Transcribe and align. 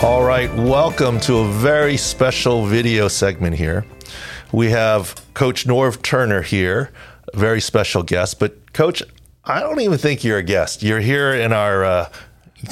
All 0.00 0.22
right, 0.22 0.52
welcome 0.54 1.18
to 1.22 1.38
a 1.38 1.48
very 1.48 1.96
special 1.96 2.64
video 2.64 3.08
segment 3.08 3.56
here. 3.56 3.84
We 4.52 4.70
have 4.70 5.20
Coach 5.34 5.66
Norv 5.66 6.02
Turner 6.02 6.40
here, 6.40 6.92
a 7.34 7.36
very 7.36 7.60
special 7.60 8.04
guest. 8.04 8.38
But, 8.38 8.72
Coach, 8.72 9.02
I 9.44 9.58
don't 9.58 9.80
even 9.80 9.98
think 9.98 10.22
you're 10.22 10.38
a 10.38 10.42
guest. 10.44 10.84
You're 10.84 11.00
here 11.00 11.34
in 11.34 11.52
our 11.52 11.84
uh, 11.84 12.12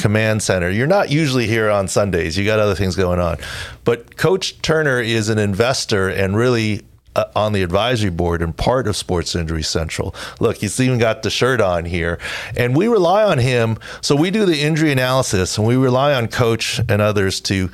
command 0.01 0.45
center. 0.45 0.71
You're 0.71 0.87
not 0.87 1.11
usually 1.11 1.49
here 1.49 1.69
on 1.69 1.89
Sundays, 1.89 2.39
you 2.39 2.45
got 2.45 2.61
other 2.61 2.77
things 2.77 2.95
going 2.95 3.19
on. 3.19 3.39
But 3.83 4.17
Coach 4.17 4.63
Turner 4.63 5.01
is 5.01 5.29
an 5.29 5.41
investor 5.41 6.09
and 6.09 6.37
really 6.37 6.87
Uh, 7.17 7.25
on 7.35 7.55
the 7.55 7.63
advisory 7.63 8.11
board 8.11 8.43
and 8.43 8.55
part 8.55 8.87
of 8.87 8.95
Sports 8.95 9.35
Injury 9.35 9.63
Central. 9.63 10.15
Look, 10.39 10.59
he's 10.59 10.79
even 10.79 10.99
got 10.99 11.23
the 11.23 11.31
shirt 11.31 11.63
on 11.63 11.87
here. 11.87 12.19
And 12.55 12.77
we 12.77 12.89
rely 12.89 13.25
on 13.25 13.39
him. 13.39 13.79
So 14.03 14.15
we 14.15 14.31
do 14.31 14.45
the 14.45 14.61
injury 14.61 14.93
analysis 14.93 15.57
and 15.57 15.67
we 15.67 15.77
rely 15.77 16.13
on 16.13 16.29
Coach 16.29 16.79
and 16.91 17.01
others 17.01 17.41
to 17.43 17.71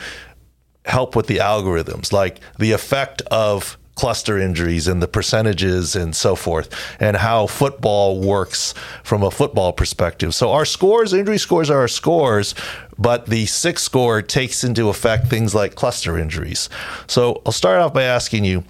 help 0.84 1.16
with 1.16 1.26
the 1.26 1.38
algorithms, 1.38 2.12
like 2.12 2.38
the 2.60 2.70
effect 2.70 3.20
of 3.32 3.78
cluster 3.96 4.38
injuries 4.38 4.86
and 4.86 5.02
the 5.02 5.08
percentages 5.08 5.96
and 5.96 6.14
so 6.14 6.36
forth, 6.36 6.72
and 7.00 7.16
how 7.16 7.48
football 7.48 8.20
works 8.20 8.74
from 9.02 9.24
a 9.24 9.30
football 9.32 9.72
perspective. 9.72 10.36
So 10.36 10.52
our 10.52 10.64
scores, 10.64 11.12
injury 11.12 11.38
scores 11.38 11.68
are 11.68 11.80
our 11.80 11.88
scores, 11.88 12.54
but 12.96 13.26
the 13.26 13.46
six 13.46 13.82
score 13.82 14.22
takes 14.22 14.62
into 14.62 14.88
effect 14.88 15.26
things 15.26 15.52
like 15.52 15.74
cluster 15.74 16.16
injuries. 16.16 16.68
So 17.08 17.42
I'll 17.44 17.50
start 17.50 17.80
off 17.80 17.92
by 17.92 18.04
asking 18.04 18.44
you 18.44 18.62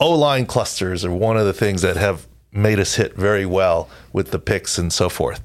O 0.00 0.10
line 0.10 0.46
clusters 0.46 1.04
are 1.04 1.12
one 1.12 1.36
of 1.36 1.46
the 1.46 1.52
things 1.52 1.82
that 1.82 1.96
have 1.96 2.26
made 2.52 2.78
us 2.78 2.94
hit 2.94 3.14
very 3.14 3.46
well 3.46 3.88
with 4.12 4.30
the 4.30 4.38
picks 4.38 4.78
and 4.78 4.92
so 4.92 5.08
forth. 5.08 5.44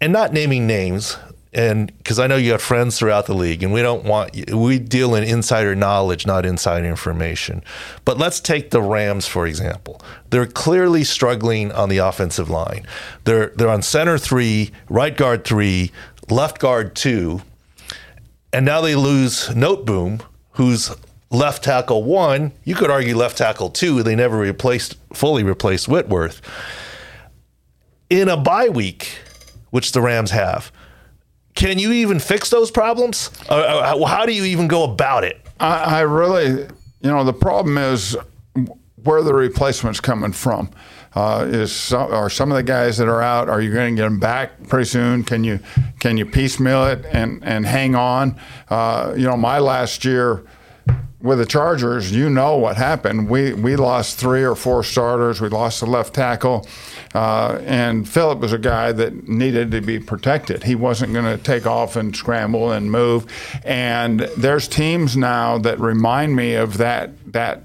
And 0.00 0.12
not 0.12 0.32
naming 0.32 0.66
names, 0.66 1.16
and 1.52 1.96
because 1.98 2.18
I 2.18 2.26
know 2.26 2.36
you 2.36 2.52
have 2.52 2.62
friends 2.62 2.98
throughout 2.98 3.26
the 3.26 3.34
league, 3.34 3.62
and 3.62 3.72
we 3.72 3.82
don't 3.82 4.04
want 4.04 4.50
we 4.50 4.78
deal 4.78 5.14
in 5.14 5.22
insider 5.22 5.74
knowledge, 5.74 6.26
not 6.26 6.46
insider 6.46 6.86
information. 6.86 7.62
But 8.04 8.18
let's 8.18 8.40
take 8.40 8.70
the 8.70 8.80
Rams 8.82 9.26
for 9.26 9.46
example. 9.46 10.00
They're 10.30 10.46
clearly 10.46 11.04
struggling 11.04 11.70
on 11.70 11.88
the 11.88 11.98
offensive 11.98 12.48
line. 12.48 12.86
They're 13.24 13.48
they're 13.48 13.68
on 13.68 13.82
center 13.82 14.18
three, 14.18 14.72
right 14.88 15.16
guard 15.16 15.44
three, 15.44 15.92
left 16.30 16.58
guard 16.58 16.96
two, 16.96 17.42
and 18.52 18.64
now 18.64 18.80
they 18.80 18.94
lose 18.94 19.48
Noteboom, 19.48 20.22
who's 20.52 20.90
left 21.32 21.64
tackle 21.64 22.04
one. 22.04 22.52
You 22.64 22.74
could 22.74 22.90
argue 22.90 23.16
left 23.16 23.38
tackle 23.38 23.70
two. 23.70 24.02
They 24.02 24.14
never 24.14 24.38
replaced 24.38 24.96
fully 25.12 25.42
replaced 25.42 25.88
Whitworth 25.88 26.40
in 28.08 28.28
a 28.28 28.36
bye 28.36 28.68
week, 28.68 29.18
which 29.70 29.92
the 29.92 30.00
Rams 30.00 30.30
have. 30.30 30.70
Can 31.54 31.78
you 31.78 31.92
even 31.92 32.18
fix 32.18 32.50
those 32.50 32.70
problems? 32.70 33.30
Uh, 33.48 33.54
uh 33.54 34.06
how 34.06 34.26
do 34.26 34.32
you 34.32 34.44
even 34.44 34.68
go 34.68 34.84
about 34.84 35.24
it? 35.24 35.40
I, 35.58 35.98
I 35.98 36.00
really, 36.00 36.48
you 36.50 37.10
know, 37.10 37.24
the 37.24 37.32
problem 37.32 37.78
is 37.78 38.16
where 39.02 39.22
the 39.22 39.34
replacement's 39.34 40.00
coming 40.00 40.32
from. 40.32 40.70
Uh, 41.14 41.46
is 41.50 41.72
some, 41.72 42.10
are 42.10 42.30
some 42.30 42.50
of 42.50 42.56
the 42.56 42.62
guys 42.62 42.96
that 42.96 43.06
are 43.06 43.20
out? 43.20 43.50
Are 43.50 43.60
you 43.60 43.70
going 43.70 43.94
to 43.94 44.00
get 44.00 44.08
them 44.08 44.18
back 44.18 44.66
pretty 44.68 44.86
soon? 44.86 45.24
Can 45.24 45.44
you 45.44 45.60
can 46.00 46.16
you 46.16 46.24
piecemeal 46.24 46.86
it 46.86 47.04
and 47.12 47.44
and 47.44 47.66
hang 47.66 47.94
on? 47.94 48.40
Uh, 48.70 49.12
you 49.14 49.26
know, 49.26 49.36
my 49.36 49.58
last 49.58 50.06
year 50.06 50.42
with 51.22 51.38
the 51.38 51.46
Chargers, 51.46 52.10
you 52.10 52.28
know 52.28 52.56
what 52.56 52.76
happened. 52.76 53.28
We 53.28 53.52
we 53.52 53.76
lost 53.76 54.18
three 54.18 54.42
or 54.42 54.56
four 54.56 54.82
starters. 54.82 55.40
We 55.40 55.48
lost 55.48 55.80
the 55.80 55.86
left 55.86 56.14
tackle, 56.14 56.66
uh, 57.14 57.60
and 57.64 58.08
Philip 58.08 58.40
was 58.40 58.52
a 58.52 58.58
guy 58.58 58.92
that 58.92 59.28
needed 59.28 59.70
to 59.70 59.80
be 59.80 60.00
protected. 60.00 60.64
He 60.64 60.74
wasn't 60.74 61.12
going 61.12 61.24
to 61.24 61.42
take 61.42 61.64
off 61.64 61.94
and 61.94 62.14
scramble 62.14 62.72
and 62.72 62.90
move. 62.90 63.26
And 63.64 64.20
there's 64.36 64.66
teams 64.66 65.16
now 65.16 65.58
that 65.58 65.78
remind 65.78 66.34
me 66.34 66.54
of 66.54 66.78
that 66.78 67.10
that 67.32 67.62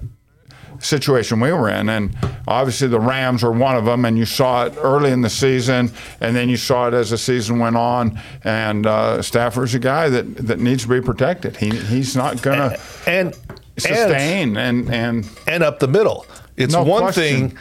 situation 0.80 1.40
we 1.40 1.52
were 1.52 1.68
in. 1.68 1.88
And 1.88 2.16
obviously, 2.46 2.88
the 2.88 3.00
Rams 3.00 3.42
were 3.42 3.52
one 3.52 3.76
of 3.76 3.84
them, 3.84 4.04
and 4.04 4.16
you 4.16 4.24
saw 4.24 4.66
it 4.66 4.74
early 4.78 5.10
in 5.10 5.22
the 5.22 5.30
season, 5.30 5.90
and 6.20 6.36
then 6.36 6.48
you 6.48 6.56
saw 6.56 6.88
it 6.88 6.94
as 6.94 7.10
the 7.10 7.18
season 7.18 7.58
went 7.58 7.76
on. 7.76 8.20
And 8.44 8.86
uh, 8.86 9.22
Stafford's 9.22 9.74
a 9.74 9.78
guy 9.78 10.08
that, 10.08 10.36
that 10.36 10.60
needs 10.60 10.84
to 10.84 10.88
be 10.88 11.00
protected. 11.00 11.56
He, 11.56 11.70
he's 11.70 12.16
not 12.16 12.40
going 12.42 12.58
to. 12.58 12.80
And 13.06 13.36
sustain 13.78 14.56
and 14.56 14.88
and 14.92 15.28
and 15.46 15.62
up 15.62 15.78
the 15.78 15.88
middle. 15.88 16.26
It's 16.56 16.72
no 16.74 16.82
one 16.82 17.02
question. 17.02 17.50
thing 17.50 17.58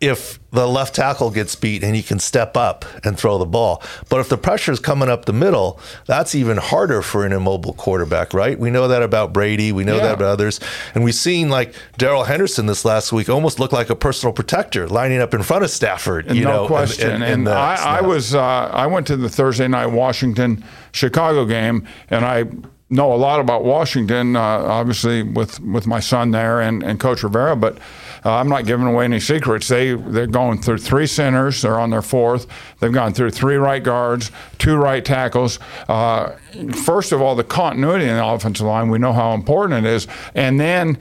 if 0.00 0.40
the 0.50 0.66
left 0.66 0.96
tackle 0.96 1.30
gets 1.30 1.54
beat 1.54 1.84
and 1.84 1.94
he 1.94 2.02
can 2.02 2.18
step 2.18 2.56
up 2.56 2.84
and 3.04 3.16
throw 3.16 3.38
the 3.38 3.46
ball. 3.46 3.80
But 4.08 4.18
if 4.18 4.28
the 4.28 4.36
pressure 4.36 4.72
is 4.72 4.80
coming 4.80 5.08
up 5.08 5.26
the 5.26 5.32
middle, 5.32 5.78
that's 6.06 6.34
even 6.34 6.56
harder 6.56 7.02
for 7.02 7.24
an 7.24 7.32
immobile 7.32 7.72
quarterback, 7.74 8.34
right? 8.34 8.58
We 8.58 8.68
know 8.72 8.88
that 8.88 9.00
about 9.04 9.32
Brady. 9.32 9.70
We 9.70 9.84
know 9.84 9.98
Yeah. 9.98 10.02
that 10.06 10.14
about 10.14 10.26
others. 10.32 10.58
And 10.96 11.04
we've 11.04 11.14
seen 11.14 11.50
like 11.50 11.72
Darrell 11.98 12.24
Henderson 12.24 12.66
this 12.66 12.84
last 12.84 13.12
week 13.12 13.28
almost 13.28 13.60
look 13.60 13.70
like 13.70 13.90
a 13.90 13.94
personal 13.96 14.32
protector 14.32 14.88
lining 14.88 15.20
up 15.20 15.34
in 15.34 15.42
front 15.44 15.62
of 15.62 15.70
Stafford. 15.70 16.34
You 16.34 16.42
no 16.46 16.62
know, 16.62 16.66
question. 16.66 17.10
in 17.12 17.22
and 17.22 17.46
the 17.46 17.52
I, 17.52 17.98
I 17.98 18.00
was 18.00 18.34
uh, 18.34 18.40
I 18.40 18.88
went 18.88 19.06
to 19.06 19.16
the 19.16 19.28
Thursday 19.28 19.68
night 19.68 19.86
Washington 19.86 20.64
Chicago 20.90 21.44
game, 21.44 21.86
and 22.10 22.24
I 22.24 22.46
know 22.92 23.12
a 23.12 23.16
lot 23.16 23.40
about 23.40 23.64
Washington, 23.64 24.36
uh, 24.36 24.40
obviously 24.40 25.22
with 25.22 25.60
with 25.60 25.86
my 25.86 26.00
son 26.00 26.30
there 26.30 26.60
and, 26.60 26.82
and 26.82 27.00
Coach 27.00 27.22
Rivera, 27.22 27.56
but. 27.56 27.78
Uh, 28.24 28.36
I'm 28.36 28.48
not 28.48 28.66
giving 28.66 28.86
away 28.86 29.04
any 29.04 29.18
secrets. 29.18 29.66
They 29.66 29.94
they're 29.94 30.28
going 30.28 30.62
through 30.62 30.78
three 30.78 31.08
centers. 31.08 31.62
They're 31.62 31.80
on 31.80 31.90
their 31.90 32.02
fourth. 32.02 32.46
They've 32.78 32.92
gone 32.92 33.14
through 33.14 33.30
three 33.30 33.56
right 33.56 33.82
guards, 33.82 34.30
two 34.58 34.76
right 34.76 35.04
tackles. 35.04 35.58
Uh, 35.88 36.36
first 36.84 37.10
of 37.10 37.20
all, 37.20 37.34
the 37.34 37.42
continuity 37.42 38.04
in 38.04 38.14
the 38.14 38.24
offensive 38.24 38.64
line. 38.64 38.90
We 38.90 39.00
know 39.00 39.12
how 39.12 39.34
important 39.34 39.84
it 39.84 39.90
is, 39.90 40.06
and 40.36 40.60
then 40.60 40.98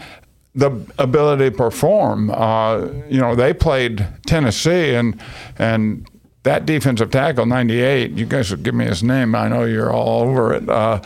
the 0.56 0.72
ability 0.98 1.52
to 1.52 1.56
perform. 1.56 2.32
Uh, 2.32 2.88
you 3.08 3.22
know, 3.22 3.36
they 3.36 3.54
played 3.54 4.08
Tennessee, 4.26 4.96
and 4.96 5.22
and 5.60 6.08
that 6.44 6.66
defensive 6.66 7.12
tackle, 7.12 7.46
98. 7.46 8.12
You 8.12 8.26
guys 8.26 8.50
will 8.50 8.58
give 8.58 8.74
me 8.74 8.86
his 8.86 9.04
name. 9.04 9.36
I 9.36 9.48
know 9.48 9.66
you're 9.66 9.94
all 9.94 10.24
over 10.24 10.54
it. 10.54 10.68
Uh, 10.68 11.02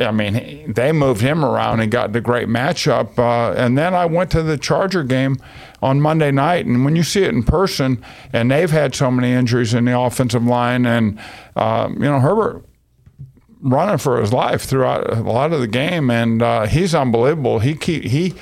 I 0.00 0.10
mean, 0.10 0.72
they 0.72 0.92
moved 0.92 1.20
him 1.20 1.44
around 1.44 1.80
and 1.80 1.90
got 1.90 2.12
the 2.12 2.20
great 2.20 2.48
matchup. 2.48 3.18
Uh, 3.18 3.54
and 3.56 3.78
then 3.78 3.94
I 3.94 4.06
went 4.06 4.30
to 4.32 4.42
the 4.42 4.58
Charger 4.58 5.04
game 5.04 5.36
on 5.82 6.00
Monday 6.00 6.30
night, 6.30 6.66
and 6.66 6.84
when 6.84 6.96
you 6.96 7.02
see 7.02 7.22
it 7.22 7.30
in 7.30 7.42
person, 7.42 8.02
and 8.32 8.50
they've 8.50 8.70
had 8.70 8.94
so 8.94 9.10
many 9.10 9.32
injuries 9.32 9.74
in 9.74 9.84
the 9.84 9.98
offensive 9.98 10.44
line, 10.44 10.86
and 10.86 11.18
um, 11.56 11.94
you 11.94 12.10
know 12.10 12.20
Herbert 12.20 12.64
running 13.60 13.98
for 13.98 14.20
his 14.20 14.32
life 14.32 14.62
throughout 14.62 15.10
a 15.10 15.20
lot 15.20 15.52
of 15.52 15.60
the 15.60 15.66
game, 15.66 16.10
and 16.10 16.42
uh, 16.42 16.66
he's 16.66 16.94
unbelievable. 16.94 17.58
He 17.58 17.74
keep, 17.74 18.04
he. 18.04 18.34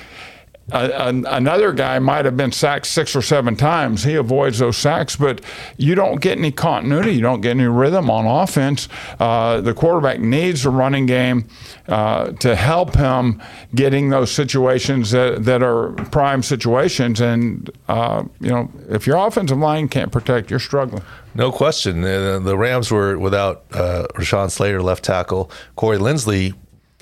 An- 0.71 1.25
another 1.25 1.73
guy 1.73 1.99
might 1.99 2.23
have 2.23 2.37
been 2.37 2.53
sacked 2.53 2.85
six 2.85 3.17
or 3.17 3.21
seven 3.21 3.57
times. 3.57 4.05
He 4.05 4.15
avoids 4.15 4.59
those 4.59 4.77
sacks, 4.77 5.17
but 5.17 5.41
you 5.77 5.93
don't 5.93 6.21
get 6.21 6.37
any 6.37 6.51
continuity. 6.51 7.11
You 7.11 7.21
don't 7.21 7.41
get 7.41 7.51
any 7.51 7.65
rhythm 7.65 8.09
on 8.09 8.25
offense. 8.25 8.87
Uh, 9.19 9.59
the 9.59 9.73
quarterback 9.73 10.21
needs 10.21 10.65
a 10.65 10.69
running 10.69 11.05
game 11.05 11.49
uh, 11.89 12.31
to 12.33 12.55
help 12.55 12.95
him 12.95 13.41
getting 13.75 14.09
those 14.09 14.31
situations 14.31 15.11
that, 15.11 15.43
that 15.43 15.61
are 15.61 15.91
prime 16.11 16.41
situations. 16.41 17.19
And, 17.19 17.69
uh, 17.89 18.23
you 18.39 18.49
know, 18.49 18.71
if 18.87 19.05
your 19.05 19.17
offensive 19.17 19.57
line 19.57 19.89
can't 19.89 20.13
protect, 20.13 20.49
you're 20.49 20.59
struggling. 20.59 21.03
No 21.35 21.51
question. 21.51 22.01
The 22.01 22.55
Rams 22.57 22.89
were 22.89 23.17
without 23.17 23.65
uh, 23.73 24.07
Rashawn 24.15 24.49
Slater, 24.49 24.81
left 24.81 25.03
tackle, 25.03 25.51
Corey 25.75 25.97
Linsley, 25.97 26.53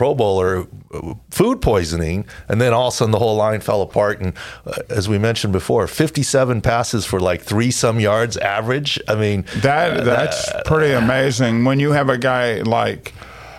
Pro 0.02 0.16
Bowler, 0.16 0.66
uh, 0.92 1.14
food 1.30 1.62
poisoning, 1.62 2.26
and 2.50 2.60
then 2.60 2.74
all 2.74 2.88
of 2.88 2.94
a 2.96 2.98
sudden 2.98 3.12
the 3.12 3.20
whole 3.20 3.36
line 3.36 3.62
fell 3.62 3.84
apart. 3.84 4.20
And 4.20 4.34
uh, 4.66 4.82
as 4.90 5.08
we 5.08 5.20
mentioned 5.20 5.54
before, 5.54 5.86
57 5.86 6.60
passes 6.62 7.06
for 7.06 7.20
like 7.20 7.44
three 7.44 7.70
some 7.70 8.00
yards 8.00 8.36
average. 8.38 9.00
I 9.08 9.14
mean, 9.14 9.46
That 9.62 10.04
that's 10.04 10.52
pretty 10.66 10.94
amazing 10.94 11.66
when 11.66 11.80
you 11.80 11.92
have 11.92 12.10
a 12.10 12.18
guy 12.18 12.62
like 12.62 13.14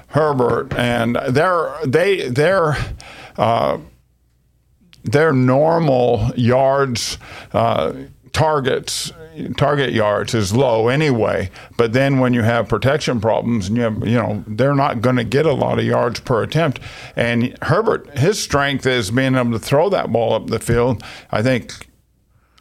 Herbert 0.09 0.75
and 0.75 1.17
they're 1.29 1.73
they 1.87 2.29
they're 2.29 2.77
uh, 3.37 3.79
their 5.05 5.33
normal 5.33 6.29
yards 6.35 7.19
uh, 7.53 7.93
targets 8.33 9.13
target 9.57 9.93
yards 9.93 10.35
is 10.35 10.55
low 10.55 10.89
anyway 10.89 11.51
but 11.77 11.93
then 11.93 12.19
when 12.19 12.35
you 12.35 12.43
have 12.43 12.69
protection 12.69 13.21
problems 13.21 13.69
and 13.69 13.77
you 13.77 13.83
have 13.83 14.07
you 14.07 14.17
know 14.17 14.45
they're 14.47 14.75
not 14.75 15.01
going 15.01 15.17
to 15.17 15.25
get 15.25 15.47
a 15.47 15.53
lot 15.53 15.79
of 15.79 15.85
yards 15.85 16.21
per 16.21 16.43
attempt 16.43 16.81
and 17.17 17.57
Herbert 17.63 18.19
his 18.19 18.41
strength 18.41 18.87
is 18.87 19.11
being 19.11 19.35
able 19.35 19.53
to 19.53 19.59
throw 19.59 19.89
that 19.89 20.13
ball 20.13 20.35
up 20.35 20.49
the 20.49 20.59
field 20.59 21.03
I 21.31 21.43
think 21.43 21.89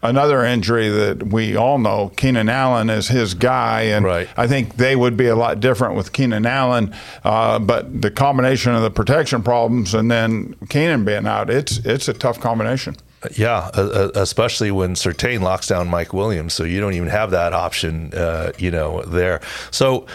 another 0.04 0.44
injury 0.44 0.90
that 0.90 1.28
we 1.28 1.56
all 1.56 1.78
know, 1.78 2.12
Keenan 2.16 2.50
Allen 2.50 2.90
is 2.90 3.10
his 3.10 3.34
guy, 3.34 3.82
and 3.84 4.06
Right. 4.06 4.28
I 4.36 4.48
think 4.48 4.78
they 4.78 4.96
would 4.96 5.16
be 5.16 5.28
a 5.28 5.36
lot 5.36 5.60
different 5.60 5.96
with 5.96 6.12
Keenan 6.12 6.46
Allen. 6.46 6.94
Uh, 7.24 7.60
but 7.60 8.02
the 8.02 8.12
combination 8.12 8.74
of 8.74 8.82
the 8.82 8.92
protection 8.92 9.44
problems 9.44 9.94
and 9.94 10.10
then 10.10 10.56
Keenan 10.70 11.06
being 11.06 11.28
out, 11.28 11.50
it's 11.50 11.78
it's 11.80 12.08
a 12.08 12.14
tough 12.14 12.40
combination. 12.40 12.96
Yeah, 13.38 13.70
especially 14.16 14.72
when 14.72 14.96
Surtain 14.96 15.42
locks 15.42 15.68
down 15.68 15.88
Mike 15.90 16.12
Williams, 16.12 16.54
so 16.54 16.64
you 16.64 16.80
don't 16.80 16.94
even 16.94 17.10
have 17.10 17.32
that 17.32 17.54
option, 17.54 18.12
uh, 18.16 18.52
you 18.58 18.72
know, 18.72 19.04
there. 19.04 19.42
So 19.70 20.08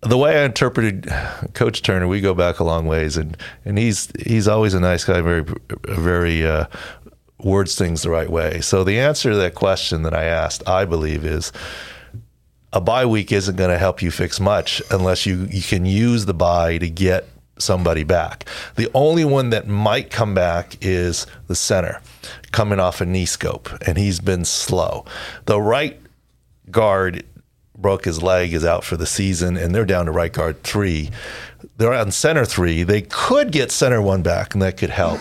the 0.00 0.16
way 0.16 0.40
I 0.40 0.44
interpreted 0.44 1.06
Coach 1.54 1.82
Turner, 1.82 2.08
we 2.08 2.20
go 2.20 2.32
back 2.34 2.58
a 2.58 2.64
long 2.64 2.86
ways, 2.86 3.16
and 3.16 3.36
and 3.64 3.78
he's 3.78 4.10
he's 4.24 4.48
always 4.48 4.74
a 4.74 4.80
nice 4.80 5.04
guy, 5.04 5.20
very 5.20 5.44
very 5.84 6.46
uh, 6.46 6.66
words 7.38 7.74
things 7.76 8.02
the 8.02 8.10
right 8.10 8.30
way. 8.30 8.60
So 8.60 8.84
the 8.84 8.98
answer 9.00 9.30
to 9.30 9.36
that 9.36 9.54
question 9.54 10.02
that 10.02 10.14
I 10.14 10.24
asked, 10.24 10.66
I 10.68 10.84
believe, 10.84 11.24
is 11.24 11.52
a 12.72 12.80
bye 12.80 13.06
week 13.06 13.32
isn't 13.32 13.56
going 13.56 13.70
to 13.70 13.78
help 13.78 14.00
you 14.00 14.10
fix 14.10 14.40
much 14.40 14.80
unless 14.90 15.26
you 15.26 15.46
you 15.50 15.62
can 15.62 15.84
use 15.84 16.26
the 16.26 16.34
bye 16.34 16.78
to 16.78 16.88
get 16.88 17.26
somebody 17.62 18.04
back. 18.04 18.44
The 18.76 18.90
only 18.94 19.24
one 19.24 19.50
that 19.50 19.68
might 19.68 20.10
come 20.10 20.34
back 20.34 20.76
is 20.80 21.26
the 21.46 21.54
center 21.54 22.00
coming 22.52 22.80
off 22.80 23.00
a 23.00 23.06
knee 23.06 23.26
scope, 23.26 23.70
and 23.86 23.96
he's 23.98 24.20
been 24.20 24.44
slow. 24.44 25.04
The 25.46 25.60
right 25.60 26.00
guard 26.70 27.24
broke 27.76 28.04
his 28.04 28.22
leg, 28.22 28.52
is 28.52 28.64
out 28.64 28.84
for 28.84 28.96
the 28.96 29.06
season, 29.06 29.56
and 29.56 29.74
they're 29.74 29.86
down 29.86 30.06
to 30.06 30.12
right 30.12 30.32
guard 30.32 30.62
three. 30.62 31.10
They're 31.76 31.94
on 31.94 32.10
center 32.10 32.44
three. 32.44 32.82
They 32.82 33.02
could 33.02 33.52
get 33.52 33.72
center 33.72 34.02
one 34.02 34.22
back, 34.22 34.54
and 34.54 34.62
that 34.62 34.76
could 34.76 34.90
help. 34.90 35.20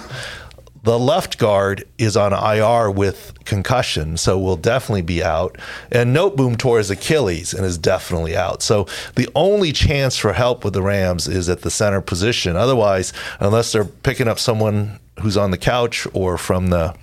The 0.89 0.97
left 0.97 1.37
guard 1.37 1.87
is 1.99 2.17
on 2.17 2.33
IR 2.33 2.89
with 2.89 3.35
concussion, 3.45 4.17
so 4.17 4.39
will 4.39 4.55
definitely 4.55 5.03
be 5.03 5.23
out. 5.23 5.55
And 5.91 6.15
Noteboom 6.15 6.57
tore 6.57 6.79
his 6.79 6.89
Achilles 6.89 7.53
and 7.53 7.63
is 7.63 7.77
definitely 7.77 8.35
out. 8.35 8.63
So 8.63 8.87
the 9.13 9.29
only 9.35 9.71
chance 9.71 10.17
for 10.17 10.33
help 10.33 10.63
with 10.63 10.73
the 10.73 10.81
Rams 10.81 11.27
is 11.27 11.47
at 11.47 11.61
the 11.61 11.69
center 11.69 12.01
position. 12.01 12.55
Otherwise, 12.55 13.13
unless 13.39 13.71
they're 13.71 13.85
picking 13.85 14.27
up 14.27 14.39
someone 14.39 14.99
who's 15.21 15.37
on 15.37 15.51
the 15.51 15.59
couch 15.59 16.07
or 16.11 16.39
from 16.39 16.71
the 16.71 16.95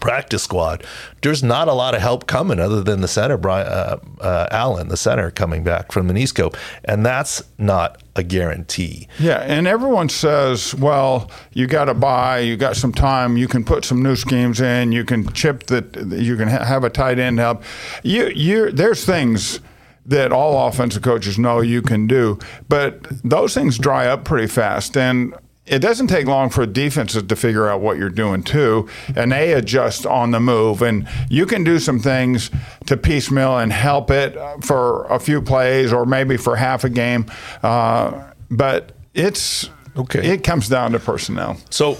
practice 0.00 0.42
squad, 0.42 0.84
there's 1.22 1.44
not 1.44 1.68
a 1.68 1.74
lot 1.74 1.94
of 1.94 2.00
help 2.00 2.26
coming 2.26 2.58
other 2.58 2.82
than 2.82 3.00
the 3.00 3.06
center, 3.06 3.36
Brian 3.36 3.68
uh, 3.68 3.98
uh, 4.20 4.48
Allen, 4.50 4.88
the 4.88 4.96
center 4.96 5.30
coming 5.30 5.62
back 5.62 5.92
from 5.92 6.08
the 6.08 6.14
knee 6.14 6.26
scope, 6.26 6.56
and 6.84 7.06
that's 7.06 7.44
not 7.58 8.02
a 8.18 8.22
guarantee. 8.22 9.08
Yeah, 9.18 9.38
and 9.38 9.66
everyone 9.66 10.08
says, 10.08 10.74
well, 10.74 11.30
you 11.52 11.66
got 11.66 11.86
to 11.86 11.94
buy, 11.94 12.40
you 12.40 12.56
got 12.56 12.76
some 12.76 12.92
time, 12.92 13.36
you 13.36 13.48
can 13.48 13.64
put 13.64 13.84
some 13.84 14.02
new 14.02 14.16
schemes 14.16 14.60
in, 14.60 14.92
you 14.92 15.04
can 15.04 15.32
chip 15.32 15.64
that, 15.64 15.96
you 16.10 16.36
can 16.36 16.48
ha- 16.48 16.64
have 16.64 16.84
a 16.84 16.90
tight 16.90 17.18
end 17.18 17.38
help. 17.38 17.62
You, 18.02 18.28
you, 18.28 18.70
there's 18.70 19.04
things 19.04 19.60
that 20.06 20.32
all 20.32 20.68
offensive 20.68 21.02
coaches 21.02 21.38
know 21.38 21.60
you 21.60 21.82
can 21.82 22.06
do, 22.06 22.38
but 22.68 23.02
those 23.22 23.54
things 23.54 23.78
dry 23.78 24.06
up 24.06 24.24
pretty 24.24 24.46
fast, 24.46 24.96
and 24.96 25.34
it 25.68 25.80
doesn't 25.80 26.08
take 26.08 26.26
long 26.26 26.50
for 26.50 26.66
defenses 26.66 27.22
to 27.22 27.36
figure 27.36 27.68
out 27.68 27.80
what 27.80 27.98
you're 27.98 28.08
doing 28.08 28.42
too, 28.42 28.88
and 29.14 29.32
they 29.32 29.52
adjust 29.52 30.06
on 30.06 30.30
the 30.30 30.40
move. 30.40 30.82
And 30.82 31.08
you 31.28 31.46
can 31.46 31.64
do 31.64 31.78
some 31.78 32.00
things 32.00 32.50
to 32.86 32.96
piecemeal 32.96 33.58
and 33.58 33.72
help 33.72 34.10
it 34.10 34.36
for 34.64 35.04
a 35.06 35.18
few 35.18 35.42
plays 35.42 35.92
or 35.92 36.06
maybe 36.06 36.36
for 36.36 36.56
half 36.56 36.84
a 36.84 36.90
game, 36.90 37.26
uh, 37.62 38.30
but 38.50 38.92
it's 39.14 39.68
okay. 39.96 40.26
It 40.26 40.44
comes 40.44 40.68
down 40.68 40.92
to 40.92 40.98
personnel. 40.98 41.58
So, 41.70 41.98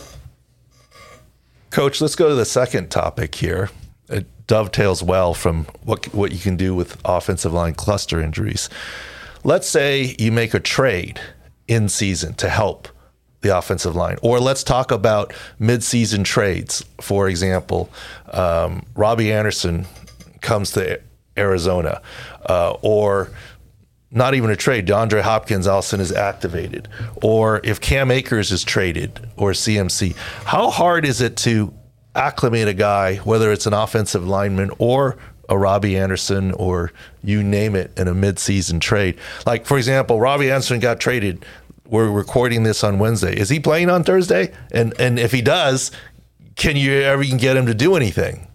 coach, 1.71 2.01
let's 2.01 2.17
go 2.17 2.29
to 2.29 2.35
the 2.35 2.45
second 2.45 2.91
topic 2.91 3.35
here. 3.35 3.71
It 4.09 4.27
dovetails 4.47 5.03
well 5.03 5.35
from 5.35 5.67
what 5.85 6.07
what 6.15 6.33
you 6.33 6.39
can 6.39 6.57
do 6.57 6.75
with 6.75 7.01
offensive 7.05 7.53
line 7.53 7.75
cluster 7.75 8.21
injuries. 8.21 8.71
Let's 9.45 9.69
say 9.69 10.17
you 10.19 10.33
make 10.33 10.55
a 10.55 10.61
trade 10.61 11.21
in 11.69 11.89
season 11.89 12.35
to 12.35 12.49
help 12.49 12.89
the 13.41 13.57
offensive 13.57 13.95
line. 13.95 14.17
Or 14.23 14.41
let's 14.41 14.65
talk 14.65 14.91
about 14.91 15.33
midseason 15.61 16.25
trades. 16.25 16.85
For 17.01 17.29
example, 17.29 17.91
um, 18.33 18.85
Robbie 18.95 19.33
Anderson 19.33 19.87
comes 20.41 20.73
to 20.73 21.01
Arizona, 21.37 22.03
uh, 22.47 22.77
or 22.83 23.31
not 24.11 24.35
even 24.35 24.51
a 24.51 24.57
trade. 24.57 24.87
DeAndre 24.87 25.23
Hopkins 25.23 25.67
also 25.67 25.99
is 25.99 26.13
activated, 26.13 26.89
or 27.23 27.61
if 27.63 27.81
Cam 27.81 28.11
Akers 28.11 28.51
is 28.51 28.65
traded, 28.65 29.29
or 29.37 29.53
CMC. 29.53 30.17
How 30.45 30.71
hard 30.71 31.05
is 31.05 31.21
it 31.21 31.37
to 31.39 31.73
acclimate 32.15 32.69
a 32.69 32.75
guy, 32.75 33.17
whether 33.17 33.53
it's 33.53 33.67
an 33.67 33.75
offensive 33.75 34.27
lineman 34.27 34.71
or 34.79 35.17
a 35.49 35.57
Robbie 35.57 35.97
Anderson 35.97 36.53
or 36.53 36.93
you 37.23 37.43
name 37.43 37.75
it 37.75 37.91
in 37.97 38.09
a 38.09 38.15
midseason 38.15 38.81
trade? 38.81 39.19
Like 39.47 39.67
for 39.67 39.77
example, 39.77 40.19
Robbie 40.21 40.51
Anderson 40.51 40.81
got 40.81 41.01
traded 41.01 41.45
we're 41.89 42.11
recording 42.11 42.63
this 42.63 42.85
on 42.85 42.99
Wednesday. 42.99 43.35
Is 43.35 43.49
he 43.49 43.59
playing 43.59 43.91
on 43.91 44.05
Thursday? 44.05 44.53
And 44.71 44.95
and 45.01 45.19
if 45.19 45.33
he 45.33 45.43
does, 45.43 45.91
can 46.55 46.77
you 46.77 46.93
ever 46.93 47.25
get 47.25 47.57
him 47.57 47.67
to 47.67 47.75
do 47.75 47.97
anything? 47.97 48.47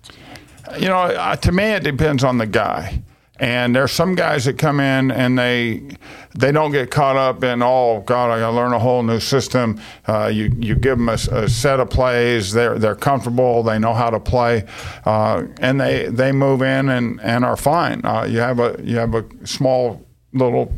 You 0.78 0.88
know, 0.88 1.00
uh, 1.00 1.36
to 1.38 1.52
me, 1.52 1.64
it 1.64 1.84
depends 1.84 2.24
on 2.24 2.38
the 2.38 2.46
guy. 2.46 3.04
And 3.40 3.76
there's 3.76 3.92
some 3.92 4.14
guys 4.14 4.46
that 4.46 4.60
come 4.60 4.80
in 4.80 5.10
and 5.10 5.38
they 5.38 5.98
they 6.36 6.52
don't 6.52 6.72
get 6.72 6.92
caught 6.92 7.18
up 7.18 7.44
in 7.44 7.64
oh 7.64 8.02
God 8.06 8.32
I 8.32 8.40
got 8.40 8.52
to 8.52 8.56
learn 8.56 8.74
a 8.74 8.80
whole 8.80 9.02
new 9.02 9.20
system. 9.20 9.82
Uh, 10.08 10.28
you 10.28 10.56
you 10.60 10.76
give 10.76 11.00
them 11.00 11.10
a, 11.10 11.14
a, 11.14 11.50
set 11.50 11.80
of 11.80 11.90
plays. 11.90 12.54
They're 12.54 12.78
they're 12.78 12.96
comfortable. 12.96 13.64
They 13.64 13.80
know 13.80 13.96
how 13.96 14.12
to 14.12 14.20
play, 14.20 14.66
uh, 15.06 15.46
and 15.60 15.82
they 15.82 16.06
they 16.10 16.32
move 16.32 16.62
in 16.62 16.90
and, 16.90 17.20
and 17.22 17.44
are 17.44 17.58
fine. 17.58 18.06
Uh, 18.06 18.26
you 18.30 18.38
have 18.38 18.60
a 18.60 18.80
you 18.84 18.98
have 18.98 19.16
a 19.16 19.26
small 19.46 20.06
little 20.34 20.72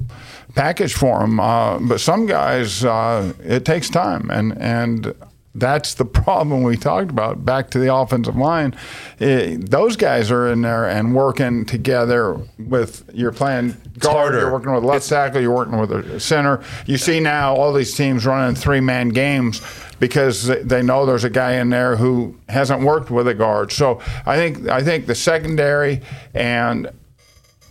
package 0.56 0.94
for 0.94 1.20
them. 1.20 1.40
Uh, 1.40 1.80
but 1.80 2.00
some 2.00 2.26
guys, 2.26 2.84
uh, 2.84 3.34
it 3.44 3.66
takes 3.66 3.90
time, 3.90 4.30
and 4.32 4.58
and 4.58 5.14
that's 5.54 5.94
the 5.94 6.06
problem 6.26 6.64
we 6.64 6.78
talked 6.78 7.10
about. 7.10 7.46
Back 7.46 7.70
to 7.72 7.80
the 7.80 7.94
offensive 7.94 8.36
line, 8.36 8.76
it, 9.20 9.70
those 9.70 9.96
guys 9.96 10.32
are 10.32 10.48
in 10.48 10.62
there 10.62 10.88
and 10.88 11.16
working 11.16 11.66
together 11.66 12.40
with 12.58 13.10
you're 13.14 13.32
playing 13.32 13.78
guard, 14.00 14.34
you're 14.34 14.52
working 14.52 14.74
with 14.74 14.84
left 14.84 15.08
tackle, 15.08 15.42
you're 15.42 15.56
working 15.56 15.78
with 15.78 15.92
a 15.92 16.20
center. 16.20 16.64
You 16.86 16.98
see 16.98 17.20
now 17.20 17.56
all 17.56 17.74
these 17.74 17.96
teams 17.96 18.26
running 18.26 18.56
three 18.56 18.82
man 18.82 19.10
games 19.10 19.62
because 20.00 20.48
they 20.48 20.82
know 20.82 21.06
there's 21.06 21.24
a 21.24 21.30
guy 21.30 21.54
in 21.54 21.70
there 21.70 21.96
who 21.96 22.38
hasn't 22.50 22.82
worked 22.82 23.10
with 23.10 23.28
a 23.28 23.34
guard. 23.34 23.72
So 23.72 24.02
I 24.26 24.36
think 24.36 24.68
I 24.68 24.84
think 24.84 25.06
the 25.06 25.16
secondary 25.16 26.02
and 26.34 26.92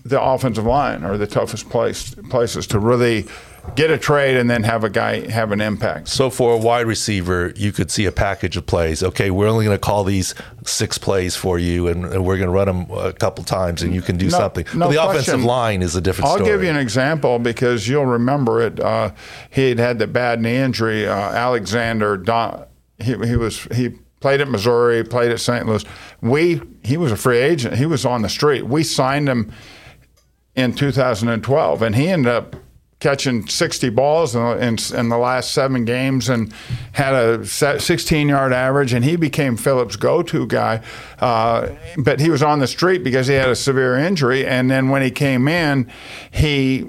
the 0.05 0.21
offensive 0.21 0.67
line 0.67 1.03
are 1.03 1.17
the 1.17 1.27
toughest 1.27 1.69
place 1.71 2.15
places 2.29 2.67
to 2.69 2.79
really 2.79 3.27
get 3.75 3.91
a 3.91 3.97
trade 3.97 4.37
and 4.37 4.51
then 4.51 4.63
have 4.63 4.85
a 4.85 4.91
guy 4.91 5.29
have 5.31 5.51
an 5.51 5.61
impact. 5.61 6.09
So 6.09 6.29
for 6.29 6.55
a 6.55 6.59
wide 6.59 6.87
receiver, 6.87 7.53
you 7.57 7.73
could 7.73 7.91
see 7.91 8.05
a 8.05 8.13
package 8.13 8.57
of 8.57 8.67
plays. 8.67 9.03
Okay, 9.03 9.31
we're 9.31 9.49
only 9.49 9.65
going 9.65 9.77
to 9.77 9.81
call 9.81 10.05
these 10.05 10.35
six 10.65 10.99
plays 10.99 11.35
for 11.35 11.59
you, 11.59 11.89
and, 11.89 12.05
and 12.05 12.25
we're 12.25 12.37
going 12.37 12.49
to 12.49 12.55
run 12.55 12.67
them 12.67 12.87
a 12.91 13.13
couple 13.13 13.43
times, 13.45 13.83
and 13.83 13.95
you 13.95 14.03
can 14.03 14.19
do 14.19 14.27
no, 14.27 14.39
something. 14.39 14.67
No 14.75 14.87
but 14.87 14.93
the 14.93 14.97
question. 14.97 15.09
offensive 15.09 15.45
line 15.45 15.83
is 15.83 15.97
a 15.97 16.01
different. 16.01 16.29
I'll 16.29 16.37
story. 16.37 16.51
give 16.51 16.63
you 16.63 16.71
an 16.71 16.77
example 16.77 17.39
because 17.39 17.89
you'll 17.89 18.07
remember 18.07 18.61
it. 18.61 18.79
Uh, 18.79 19.13
he 19.51 19.71
had 19.71 19.79
had 19.79 19.99
the 19.99 20.07
bad 20.07 20.41
knee 20.41 20.57
injury. 20.57 21.07
Uh, 21.07 21.15
Alexander 21.15 22.19
Don, 22.19 22.67
he, 22.99 23.15
he 23.27 23.37
was 23.37 23.63
he 23.75 23.95
played 24.21 24.41
at 24.41 24.49
Missouri, 24.49 25.03
played 25.05 25.33
at 25.33 25.41
St. 25.41 25.67
Louis. 25.67 25.85
We 26.21 26.61
he 26.83 26.99
was 26.99 27.13
a 27.13 27.17
free 27.17 27.39
agent. 27.39 27.77
He 27.77 27.87
was 27.87 28.05
on 28.05 28.23
the 28.23 28.29
street. 28.29 28.67
We 28.67 28.83
signed 28.83 29.29
him 29.29 29.53
in 30.55 30.75
2012, 30.75 31.83
and 31.83 31.97
he 31.97 32.09
ended 32.09 32.33
up 32.33 32.57
catching 33.05 33.47
60 33.47 33.91
balls 33.91 34.35
in, 34.35 34.43
in, 34.63 34.79
in, 34.95 35.09
the 35.11 35.19
last 35.19 35.53
seven 35.53 35.85
games 35.85 36.31
and 36.31 36.51
had 36.93 37.13
a 37.13 37.45
16 37.45 38.29
yard 38.29 38.53
average. 38.53 38.95
And 38.95 39.05
he 39.05 39.17
became 39.17 39.59
Philip's 39.59 39.97
go 39.97 40.23
to 40.23 40.47
guy. 40.47 40.81
Uh, 41.21 41.69
but 41.99 42.19
he 42.19 42.31
was 42.31 42.43
on 42.43 42.61
the 42.61 42.67
street 42.67 43.05
because 43.05 43.27
he 43.27 43.35
had 43.35 43.51
a 43.51 43.57
severe 43.57 43.97
injury. 43.97 44.47
And 44.47 44.71
then 44.71 44.89
when 44.89 45.03
he 45.03 45.11
came 45.11 45.49
in, 45.49 45.91
he 46.31 46.89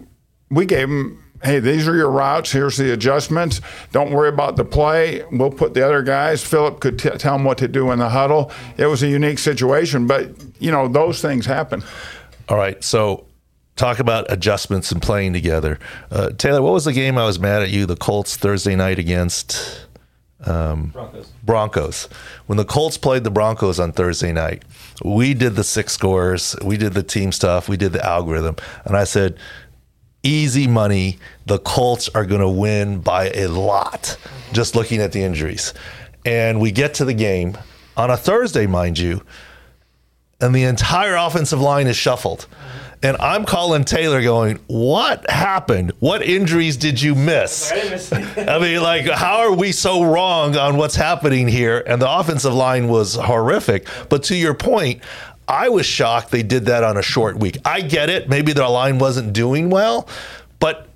we 0.49 0.65
gave 0.65 0.89
him. 0.89 1.21
Hey, 1.43 1.59
these 1.59 1.87
are 1.87 1.95
your 1.95 2.09
routes. 2.09 2.51
Here's 2.51 2.77
the 2.77 2.91
adjustments. 2.91 3.61
Don't 3.91 4.09
worry 4.11 4.29
about 4.29 4.55
the 4.55 4.65
play. 4.65 5.23
We'll 5.31 5.51
put 5.51 5.75
the 5.75 5.85
other 5.85 6.01
guys. 6.01 6.43
Philip 6.43 6.79
could 6.79 6.97
t- 6.97 7.09
tell 7.09 7.35
him 7.35 7.43
what 7.43 7.59
to 7.59 7.67
do 7.67 7.91
in 7.91 7.99
the 7.99 8.09
huddle. 8.09 8.51
It 8.77 8.87
was 8.87 9.03
a 9.03 9.07
unique 9.07 9.37
situation, 9.37 10.07
but 10.07 10.31
you 10.59 10.71
know 10.71 10.87
those 10.87 11.21
things 11.21 11.45
happen. 11.45 11.83
All 12.49 12.57
right, 12.57 12.83
so 12.83 13.24
talk 13.75 13.99
about 13.99 14.25
adjustments 14.31 14.91
and 14.91 15.01
playing 15.01 15.33
together. 15.33 15.79
Uh, 16.11 16.29
Taylor, 16.29 16.61
what 16.61 16.73
was 16.73 16.85
the 16.85 16.93
game 16.93 17.17
I 17.17 17.25
was 17.25 17.39
mad 17.39 17.61
at 17.61 17.69
you? 17.69 17.85
The 17.85 17.95
Colts 17.95 18.37
Thursday 18.37 18.75
night 18.75 18.99
against 18.99 19.85
um, 20.45 20.87
Broncos. 20.87 21.31
Broncos. 21.43 22.09
When 22.45 22.57
the 22.57 22.65
Colts 22.65 22.97
played 22.97 23.23
the 23.23 23.31
Broncos 23.31 23.79
on 23.79 23.91
Thursday 23.91 24.31
night, 24.31 24.63
we 25.03 25.33
did 25.33 25.55
the 25.55 25.63
six 25.63 25.93
scores, 25.93 26.55
we 26.63 26.77
did 26.77 26.93
the 26.93 27.03
team 27.03 27.31
stuff, 27.31 27.67
we 27.67 27.77
did 27.77 27.93
the 27.93 28.05
algorithm, 28.05 28.55
and 28.85 28.95
I 28.95 29.03
said, 29.03 29.37
easy 30.23 30.67
money. 30.67 31.19
The 31.45 31.59
Colts 31.59 32.09
are 32.09 32.25
going 32.25 32.41
to 32.41 32.49
win 32.49 32.99
by 32.99 33.29
a 33.29 33.47
lot. 33.47 34.17
Just 34.53 34.75
looking 34.75 34.99
at 35.01 35.11
the 35.11 35.21
injuries, 35.21 35.73
and 36.25 36.59
we 36.59 36.71
get 36.71 36.93
to 36.95 37.05
the 37.05 37.13
game 37.13 37.57
on 37.97 38.09
a 38.09 38.17
Thursday, 38.17 38.67
mind 38.67 38.97
you, 38.97 39.21
and 40.39 40.53
the 40.53 40.63
entire 40.63 41.15
offensive 41.15 41.61
line 41.61 41.87
is 41.87 41.95
shuffled. 41.95 42.47
And 43.03 43.17
I'm 43.17 43.45
calling 43.45 43.83
Taylor 43.83 44.21
going, 44.21 44.59
What 44.67 45.29
happened? 45.29 45.91
What 45.99 46.21
injuries 46.21 46.77
did 46.77 47.01
you 47.01 47.15
miss? 47.15 47.71
I 47.71 48.59
mean, 48.59 48.81
like, 48.81 49.07
how 49.09 49.39
are 49.39 49.53
we 49.53 49.71
so 49.71 50.03
wrong 50.03 50.55
on 50.55 50.77
what's 50.77 50.95
happening 50.95 51.47
here? 51.47 51.83
And 51.85 52.01
the 52.01 52.09
offensive 52.09 52.53
line 52.53 52.87
was 52.87 53.15
horrific. 53.15 53.87
But 54.09 54.23
to 54.23 54.35
your 54.35 54.53
point, 54.53 55.01
I 55.47 55.69
was 55.69 55.85
shocked 55.85 56.31
they 56.31 56.43
did 56.43 56.65
that 56.65 56.83
on 56.83 56.97
a 56.97 57.01
short 57.03 57.37
week. 57.37 57.57
I 57.63 57.81
get 57.81 58.09
it. 58.09 58.29
Maybe 58.29 58.53
their 58.53 58.67
line 58.67 58.97
wasn't 58.97 59.33
doing 59.33 59.69
well, 59.69 60.07
but 60.59 60.87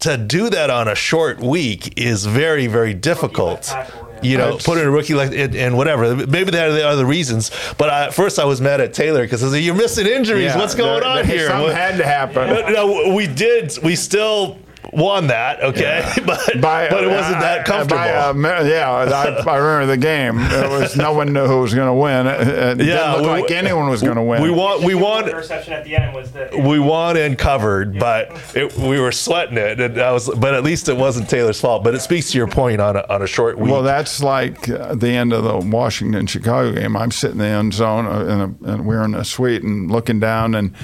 to 0.00 0.16
do 0.16 0.48
that 0.50 0.70
on 0.70 0.88
a 0.88 0.94
short 0.94 1.40
week 1.40 1.94
is 1.98 2.24
very, 2.24 2.66
very 2.66 2.94
difficult. 2.94 3.72
You 4.20 4.36
know, 4.36 4.56
put 4.58 4.78
in 4.78 4.86
a 4.86 4.90
rookie 4.90 5.14
like 5.14 5.32
and, 5.32 5.54
and 5.54 5.76
whatever. 5.76 6.14
Maybe 6.26 6.50
there 6.50 6.68
are 6.70 6.88
other 6.88 7.04
reasons. 7.06 7.52
But 7.78 7.90
I, 7.90 8.06
at 8.06 8.14
first, 8.14 8.38
I 8.40 8.44
was 8.44 8.60
mad 8.60 8.80
at 8.80 8.92
Taylor 8.92 9.22
because 9.22 9.42
I 9.42 9.46
was 9.46 9.52
like, 9.54 9.62
"You're 9.62 9.76
missing 9.76 10.06
injuries. 10.08 10.46
Yeah, 10.46 10.58
What's 10.58 10.74
going 10.74 11.00
there- 11.00 11.08
on 11.08 11.16
there- 11.16 11.24
here?" 11.24 11.46
Something 11.46 11.66
What- 11.68 11.76
had 11.76 11.98
to 11.98 12.04
happen. 12.04 12.72
no, 12.72 13.12
we 13.14 13.28
did. 13.28 13.78
We 13.82 13.94
still 13.94 14.58
won 14.92 15.26
that, 15.28 15.62
okay, 15.62 16.02
but 16.26 16.60
By- 16.60 16.88
but 16.88 17.04
it 17.04 17.08
wasn't 17.08 17.40
that 17.40 17.66
comfortable. 17.66 17.96
by, 17.98 18.10
uh, 18.10 18.64
yeah, 18.64 18.90
I, 18.90 19.28
I 19.50 19.56
remember 19.56 19.86
the 19.86 19.96
game. 19.96 20.38
It 20.38 20.68
was 20.70 20.96
no 20.96 21.12
one 21.12 21.32
knew 21.32 21.46
who 21.46 21.60
was 21.60 21.74
going 21.74 21.88
to 21.88 21.94
win. 21.94 22.26
It, 22.26 22.80
it 22.80 22.86
Yeah, 22.86 23.12
didn't 23.12 23.22
look 23.22 23.34
we- 23.36 23.42
like 23.42 23.50
anyone 23.50 23.88
was 23.88 24.02
going 24.02 24.16
to 24.16 24.22
win. 24.22 24.42
we 24.42 24.50
won. 24.50 24.82
We 24.84 24.94
won. 24.94 25.24
The 25.24 25.30
won. 25.32 25.38
interception 25.40 25.72
at 25.74 25.84
the 25.84 25.96
end 25.96 26.14
was 26.14 26.30
the. 26.32 26.48
We 26.66 26.78
won 26.78 27.16
and 27.16 27.36
covered, 27.38 27.98
but 27.98 28.30
it, 28.54 28.74
we 28.76 29.00
were 29.00 29.12
sweating 29.12 29.58
it. 29.58 29.80
And 29.80 29.98
I 30.00 30.12
was, 30.12 30.28
but 30.36 30.54
at 30.54 30.64
least 30.64 30.88
it 30.88 30.96
wasn't 30.96 31.28
Taylor's 31.28 31.60
fault. 31.60 31.84
But 31.84 31.94
it 31.94 32.00
speaks 32.00 32.30
to 32.32 32.38
your 32.38 32.48
point 32.48 32.80
on 32.80 32.96
a, 32.96 33.04
on 33.08 33.22
a 33.22 33.26
short 33.26 33.58
week. 33.58 33.70
Well, 33.70 33.82
that's 33.82 34.22
like 34.22 34.68
uh, 34.68 34.94
the 34.94 35.10
end 35.10 35.32
of 35.32 35.44
the 35.44 35.58
Washington 35.70 36.26
Chicago 36.26 36.72
game. 36.72 36.96
I'm 36.96 37.10
sitting 37.10 37.32
in 37.36 37.38
the 37.38 37.44
end 37.46 37.74
zone, 37.74 38.06
uh, 38.06 38.20
in 38.24 38.40
a, 38.40 38.72
and 38.72 38.86
we're 38.86 39.04
in 39.04 39.14
a 39.14 39.24
suite 39.24 39.62
and 39.62 39.90
looking 39.90 40.18
down, 40.20 40.54
and 40.54 40.74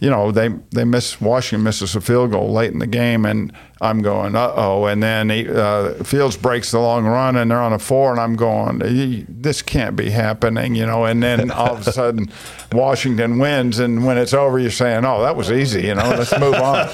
you 0.00 0.10
know 0.10 0.30
they 0.30 0.48
they 0.70 0.84
miss 0.84 1.20
Washington 1.20 1.64
misses 1.64 1.96
a 1.96 2.00
field 2.00 2.32
goal 2.32 2.52
late 2.52 2.72
in 2.72 2.78
the 2.78 2.86
game, 2.86 3.24
and 3.24 3.52
I'm 3.80 4.02
going 4.02 4.34
uh 4.36 4.52
oh, 4.54 4.86
and 4.86 5.02
then 5.02 5.30
he, 5.30 5.48
uh, 5.48 5.94
Fields 6.04 6.36
breaks 6.36 6.70
the 6.70 6.80
long 6.80 7.04
run, 7.04 7.36
and 7.36 7.50
they're 7.50 7.60
on 7.60 7.72
a 7.72 7.78
four, 7.78 8.10
and 8.10 8.20
I'm 8.20 8.36
going 8.36 9.26
this 9.28 9.62
can't 9.62 9.96
be 9.96 10.10
happening, 10.10 10.74
you 10.74 10.84
know, 10.84 11.04
and 11.04 11.22
then 11.22 11.50
all 11.50 11.76
of 11.76 11.86
a 11.86 11.92
sudden 11.92 12.30
Washington 12.72 13.38
wins, 13.38 13.78
and 13.78 14.04
when 14.04 14.18
it's 14.18 14.34
over, 14.34 14.58
you're 14.58 14.70
saying 14.70 15.04
oh 15.04 15.22
that 15.22 15.36
was 15.36 15.50
easy, 15.50 15.82
you 15.82 15.94
know, 15.94 16.08
let's 16.10 16.38
move 16.38 16.54
on. 16.54 16.88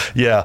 yeah. 0.14 0.44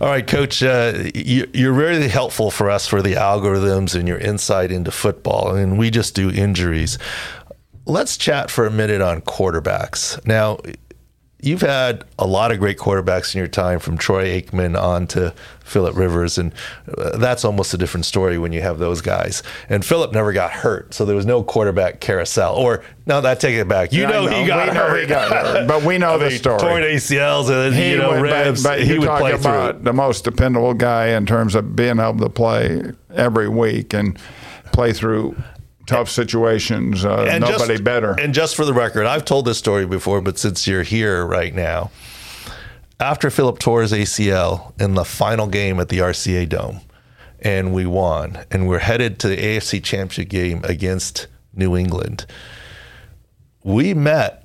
All 0.00 0.08
right, 0.08 0.26
Coach. 0.26 0.62
Uh, 0.62 1.10
you, 1.14 1.48
you're 1.52 1.72
really 1.72 2.08
helpful 2.08 2.50
for 2.50 2.70
us 2.70 2.86
for 2.86 3.02
the 3.02 3.14
algorithms 3.14 3.98
and 3.98 4.06
your 4.06 4.18
insight 4.18 4.70
into 4.70 4.90
football, 4.90 5.54
and 5.54 5.78
we 5.78 5.90
just 5.90 6.14
do 6.14 6.30
injuries. 6.30 6.98
Let's 7.86 8.16
chat 8.16 8.50
for 8.50 8.66
a 8.66 8.70
minute 8.70 9.00
on 9.00 9.22
quarterbacks. 9.22 10.24
Now, 10.26 10.58
you've 11.40 11.60
had 11.60 12.04
a 12.18 12.26
lot 12.26 12.50
of 12.50 12.58
great 12.58 12.78
quarterbacks 12.78 13.34
in 13.34 13.38
your 13.38 13.48
time, 13.48 13.78
from 13.78 13.96
Troy 13.96 14.40
Aikman 14.40 14.80
on 14.80 15.06
to 15.08 15.32
Philip 15.60 15.96
Rivers, 15.96 16.38
and 16.38 16.52
uh, 16.96 17.16
that's 17.18 17.44
almost 17.44 17.72
a 17.74 17.78
different 17.78 18.06
story 18.06 18.38
when 18.38 18.52
you 18.52 18.60
have 18.62 18.78
those 18.78 19.00
guys. 19.00 19.42
And 19.68 19.84
Philip 19.84 20.12
never 20.12 20.32
got 20.32 20.50
hurt, 20.50 20.94
so 20.94 21.04
there 21.04 21.14
was 21.16 21.26
no 21.26 21.42
quarterback 21.42 22.00
carousel. 22.00 22.54
Or 22.56 22.82
no, 23.06 23.20
that 23.20 23.38
take 23.40 23.54
it 23.54 23.68
back. 23.68 23.92
You 23.92 24.06
I 24.06 24.10
know, 24.10 24.26
he 24.26 24.46
got 24.46 24.66
know 24.74 24.80
hurt. 24.88 25.00
he 25.00 25.06
got 25.06 25.30
hurt, 25.30 25.68
but 25.68 25.82
we 25.84 25.98
know 25.98 26.14
I 26.14 26.18
the 26.18 26.28
mean, 26.30 26.38
story. 26.38 26.58
Torn 26.58 26.82
ACLs 26.82 27.50
and 27.68 27.76
you 27.76 27.98
know 27.98 28.10
but- 28.10 28.22
ribs. 28.22 28.62
But, 28.62 28.80
he 28.82 28.94
you 28.94 29.00
would 29.00 29.08
play 29.18 29.32
about 29.32 29.74
through. 29.76 29.84
the 29.84 29.92
most 29.92 30.24
dependable 30.24 30.74
guy 30.74 31.08
in 31.08 31.26
terms 31.26 31.54
of 31.54 31.76
being 31.76 31.98
able 32.00 32.18
to 32.18 32.30
play 32.30 32.82
every 33.14 33.48
week 33.48 33.92
and 33.94 34.18
play 34.72 34.92
through 34.92 35.36
tough 35.88 36.08
situations. 36.08 37.04
Uh, 37.04 37.26
And 37.28 37.42
nobody 37.42 37.74
just, 37.74 37.84
better. 37.84 38.12
And 38.12 38.32
just 38.32 38.54
for 38.54 38.64
the 38.64 38.74
record, 38.74 39.06
I've 39.06 39.24
told 39.24 39.46
this 39.46 39.58
story 39.58 39.86
before, 39.86 40.20
but 40.20 40.38
since 40.38 40.66
you're 40.66 40.84
here 40.84 41.26
right 41.26 41.54
now, 41.54 41.90
after 43.00 43.30
Philip 43.30 43.58
tore 43.58 43.82
his 43.82 43.92
ACL 43.92 44.78
in 44.80 44.94
the 44.94 45.04
final 45.04 45.46
game 45.46 45.80
at 45.80 45.88
the 45.88 45.98
RCA 45.98 46.48
Dome, 46.48 46.80
and 47.40 47.72
we 47.72 47.86
won, 47.86 48.44
and 48.50 48.68
we're 48.68 48.80
headed 48.80 49.18
to 49.20 49.28
the 49.28 49.36
AFC 49.36 49.82
Championship 49.82 50.28
game 50.28 50.60
against 50.64 51.26
New 51.54 51.76
England, 51.76 52.26
we 53.62 53.94
met. 53.94 54.44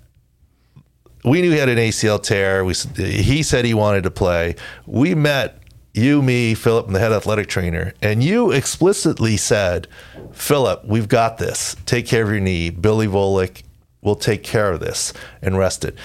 We 1.25 1.41
knew 1.41 1.51
he 1.51 1.57
had 1.57 1.69
an 1.69 1.77
ACL 1.77 2.21
tear. 2.21 2.63
We, 2.65 2.73
he 2.95 3.43
said 3.43 3.65
he 3.65 3.73
wanted 3.73 4.03
to 4.03 4.11
play. 4.11 4.55
We 4.85 5.15
met 5.15 5.62
you, 5.93 6.21
me, 6.21 6.55
Philip, 6.55 6.87
and 6.87 6.95
the 6.95 6.99
head 6.99 7.11
athletic 7.11 7.47
trainer, 7.47 7.93
and 8.01 8.23
you 8.23 8.51
explicitly 8.51 9.37
said, 9.37 9.87
"Philip, 10.31 10.83
we've 10.85 11.07
got 11.07 11.37
this. 11.37 11.75
Take 11.85 12.07
care 12.07 12.23
of 12.23 12.29
your 12.29 12.39
knee. 12.39 12.69
Billy 12.71 13.07
Volek 13.07 13.61
will 14.01 14.15
take 14.15 14.43
care 14.43 14.71
of 14.71 14.79
this 14.79 15.13
and 15.41 15.57
rest 15.57 15.85
it." 15.85 15.95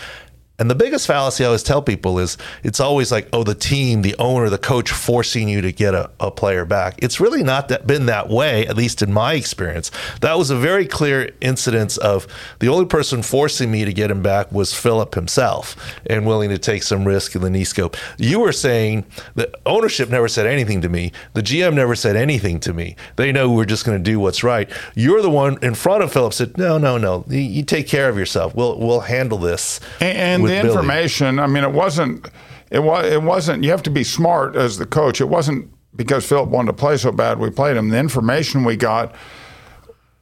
And 0.59 0.69
the 0.69 0.75
biggest 0.75 1.07
fallacy 1.07 1.45
I 1.45 1.47
always 1.47 1.63
tell 1.63 1.81
people 1.83 2.19
is 2.19 2.37
it's 2.65 2.81
always 2.81 3.13
like, 3.13 3.29
oh, 3.33 3.45
the 3.45 3.55
team, 3.55 4.03
the 4.03 4.17
owner, 4.19 4.51
the 4.51 4.59
coach 4.59 4.91
forcing 4.91 5.49
you 5.49 5.61
to 5.61 5.71
get 5.71 5.95
a, 5.95 6.11
a 6.19 6.33
player 6.33 6.65
back. 6.65 6.99
It's 6.99 7.21
really 7.21 7.45
not 7.45 7.69
that 7.69 7.87
been 7.87 8.07
that 8.07 8.29
way, 8.29 8.67
at 8.67 8.77
least 8.77 9.01
in 9.01 9.13
my 9.13 9.35
experience. 9.35 9.93
That 10.21 10.37
was 10.37 10.51
a 10.51 10.57
very 10.57 10.85
clear 10.87 11.31
incidence 11.41 11.97
of 11.97 12.27
the 12.59 12.69
only 12.69 12.87
person 12.87 13.23
forcing 13.23 13.71
me 13.71 13.85
to 13.85 13.93
get 13.93 14.11
him 14.11 14.21
back 14.21 14.51
was 14.51 14.75
Philip 14.75 15.15
himself 15.15 15.77
and 16.07 16.27
willing 16.27 16.51
to 16.51 16.59
take 16.59 16.83
some 16.83 17.05
risk 17.07 17.37
in 17.37 17.43
the 17.43 17.51
knee 17.51 17.63
scope. 17.63 17.97
You 18.17 18.41
were 18.41 18.53
saying 18.53 19.05
the 19.37 19.53
ownership 19.65 20.11
never 20.11 20.27
said 20.27 20.47
anything 20.47 20.81
to 20.81 20.89
me. 20.89 21.13
The 21.35 21.43
GM 21.43 21.75
never 21.75 21.95
said 21.95 22.17
anything 22.17 22.59
to 22.61 22.73
me. 22.73 22.97
They 23.15 23.31
know 23.31 23.49
we're 23.51 23.65
just 23.65 23.87
going 23.87 24.03
to 24.03 24.11
do 24.11 24.19
what's 24.19 24.43
right. 24.43 24.69
You're 24.97 25.23
the 25.23 25.31
one 25.31 25.59
in 25.63 25.75
front 25.75 26.03
of 26.03 26.13
Philip 26.13 26.33
said, 26.33 26.59
no, 26.59 26.79
no, 26.79 26.99
no. 26.99 27.25
You, 27.29 27.39
you 27.39 27.63
take 27.63 27.87
care 27.87 28.09
of 28.09 28.19
yourself. 28.19 28.57
We'll 28.57 28.77
we'll 28.79 29.01
handle 29.01 29.39
this. 29.39 29.79
and 30.01 30.19
and 30.19 30.48
with 30.49 30.57
the 30.57 30.63
Billy." 30.63 30.75
information, 30.75 31.39
I 31.39 31.47
mean, 31.47 31.65
it 31.65 31.73
wasn't. 31.73 32.29
It 32.71 32.81
was. 32.81 33.07
It 33.07 33.23
wasn't. 33.23 33.65
You 33.65 33.71
have 33.71 33.83
to 33.85 33.91
be 33.91 34.05
smart 34.05 34.57
as 34.57 34.79
the 34.79 34.87
coach. 34.87 35.21
It 35.21 35.29
wasn't 35.29 35.71
because 35.97 36.27
Philip 36.27 36.51
wanted 36.51 36.69
to 36.69 36.73
play 36.75 36.97
so 36.97 37.13
bad. 37.13 37.39
We 37.39 37.51
played 37.51 37.77
him. 37.77 37.89
The 37.89 37.99
information 37.99 38.65
we 38.65 38.77
got 38.77 39.15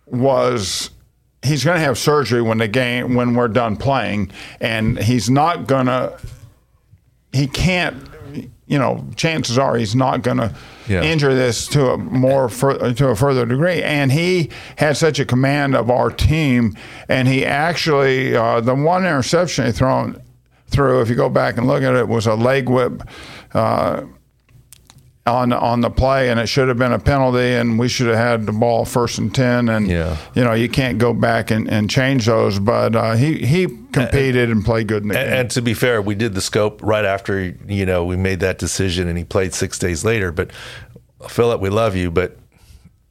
was 0.06 0.90
he's 1.42 1.64
going 1.64 1.76
to 1.76 1.84
have 1.84 1.98
surgery 1.98 2.42
when 2.42 2.58
the 2.58 2.68
game 2.68 3.14
when 3.14 3.34
we're 3.34 3.48
done 3.48 3.76
playing, 3.76 4.30
and 4.60 4.98
he's 4.98 5.30
not 5.30 5.66
going 5.66 5.86
to. 5.86 6.18
He 7.32 7.46
can't. 7.46 7.96
You 8.68 8.78
know, 8.78 9.06
chances 9.14 9.58
are 9.58 9.76
he's 9.76 9.94
not 9.94 10.22
going 10.22 10.38
to 10.38 10.52
Yeah. 10.88 11.02
injure 11.02 11.34
this 11.34 11.66
to 11.68 11.90
a 11.90 11.96
more 11.98 12.48
fur- 12.48 12.92
to 12.92 13.08
a 13.08 13.14
further 13.16 13.46
degree. 13.46 13.82
And 13.82 14.10
he 14.12 14.50
had 14.76 14.96
such 14.96 15.18
a 15.20 15.24
command 15.24 15.76
of 15.76 15.88
our 15.90 16.10
team, 16.10 16.76
and 17.08 17.28
he 17.28 17.44
actually 17.44 18.34
uh, 18.36 18.60
the 18.60 18.74
one 18.74 19.02
interception 19.04 19.66
he 19.66 19.72
thrown 19.72 20.20
through. 20.68 21.00
If 21.00 21.08
you 21.08 21.14
go 21.14 21.28
back 21.28 21.58
and 21.58 21.66
look 21.68 21.82
at 21.84 21.94
it, 21.94 22.08
was 22.08 22.26
a 22.26 22.34
leg 22.34 22.68
whip. 22.68 23.02
Uh, 23.54 24.02
on 25.26 25.52
on 25.52 25.80
the 25.80 25.90
play, 25.90 26.30
and 26.30 26.38
it 26.38 26.46
should 26.46 26.68
have 26.68 26.78
been 26.78 26.92
a 26.92 26.98
penalty, 26.98 27.52
and 27.54 27.78
we 27.78 27.88
should 27.88 28.06
have 28.06 28.16
had 28.16 28.46
the 28.46 28.52
ball 28.52 28.84
first 28.84 29.18
and 29.18 29.34
ten. 29.34 29.68
And 29.68 29.88
Yeah. 29.88 30.16
you 30.34 30.44
know 30.44 30.52
you 30.52 30.68
can't 30.68 30.98
go 30.98 31.12
back 31.12 31.50
and, 31.50 31.68
and 31.68 31.90
change 31.90 32.26
those. 32.26 32.58
But 32.58 32.94
uh, 32.94 33.14
he 33.16 33.38
he 33.44 33.66
competed 33.92 34.50
and 34.50 34.64
played 34.64 34.86
good 34.88 35.02
in 35.02 35.08
the 35.08 35.18
And, 35.18 35.28
game. 35.30 35.40
and 35.40 35.50
to 35.50 35.62
be 35.62 35.74
fair, 35.74 36.00
we 36.00 36.14
did 36.14 36.34
the 36.34 36.40
scope 36.40 36.80
right 36.82 37.04
after 37.04 37.54
you 37.66 37.86
know 37.86 38.04
we 38.04 38.16
made 38.16 38.40
that 38.40 38.58
decision, 38.58 39.08
and 39.08 39.18
he 39.18 39.24
played 39.24 39.52
six 39.54 39.78
days 39.78 40.04
later. 40.04 40.32
But 40.32 40.50
Philip, 41.28 41.60
we 41.60 41.70
love 41.70 41.96
you, 41.96 42.10
but 42.10 42.36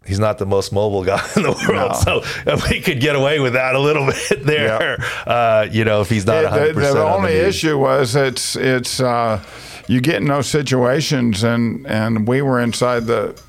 he's 0.05 0.19
not 0.19 0.38
the 0.38 0.45
most 0.45 0.72
mobile 0.72 1.03
guy 1.03 1.22
in 1.36 1.43
the 1.43 1.51
world. 1.67 1.91
No. 2.05 2.22
So 2.22 2.22
if 2.51 2.69
we 2.69 2.79
could 2.79 3.00
get 3.00 3.15
away 3.15 3.39
with 3.39 3.53
that 3.53 3.75
a 3.75 3.79
little 3.79 4.05
bit 4.29 4.43
there, 4.45 4.98
uh, 5.25 5.67
you 5.72 5.84
know, 5.84 6.01
if 6.01 6.10
he's 6.10 6.25
not 6.25 6.41
the, 6.43 6.50
100 6.50 6.67
the, 6.67 6.74
percent. 6.75 6.95
the 6.95 7.03
only 7.03 7.34
issue 7.34 7.77
was 7.77 8.15
it's 8.15 8.55
it's 8.55 9.00
uh, 9.01 9.43
you 9.88 10.01
get 10.01 10.15
in 10.15 10.25
those 10.25 10.48
situations, 10.48 11.44
and 11.44 11.86
and 11.88 12.27
we 12.27 12.42
were 12.42 12.60
inside 12.60 13.06
the. 13.06 13.39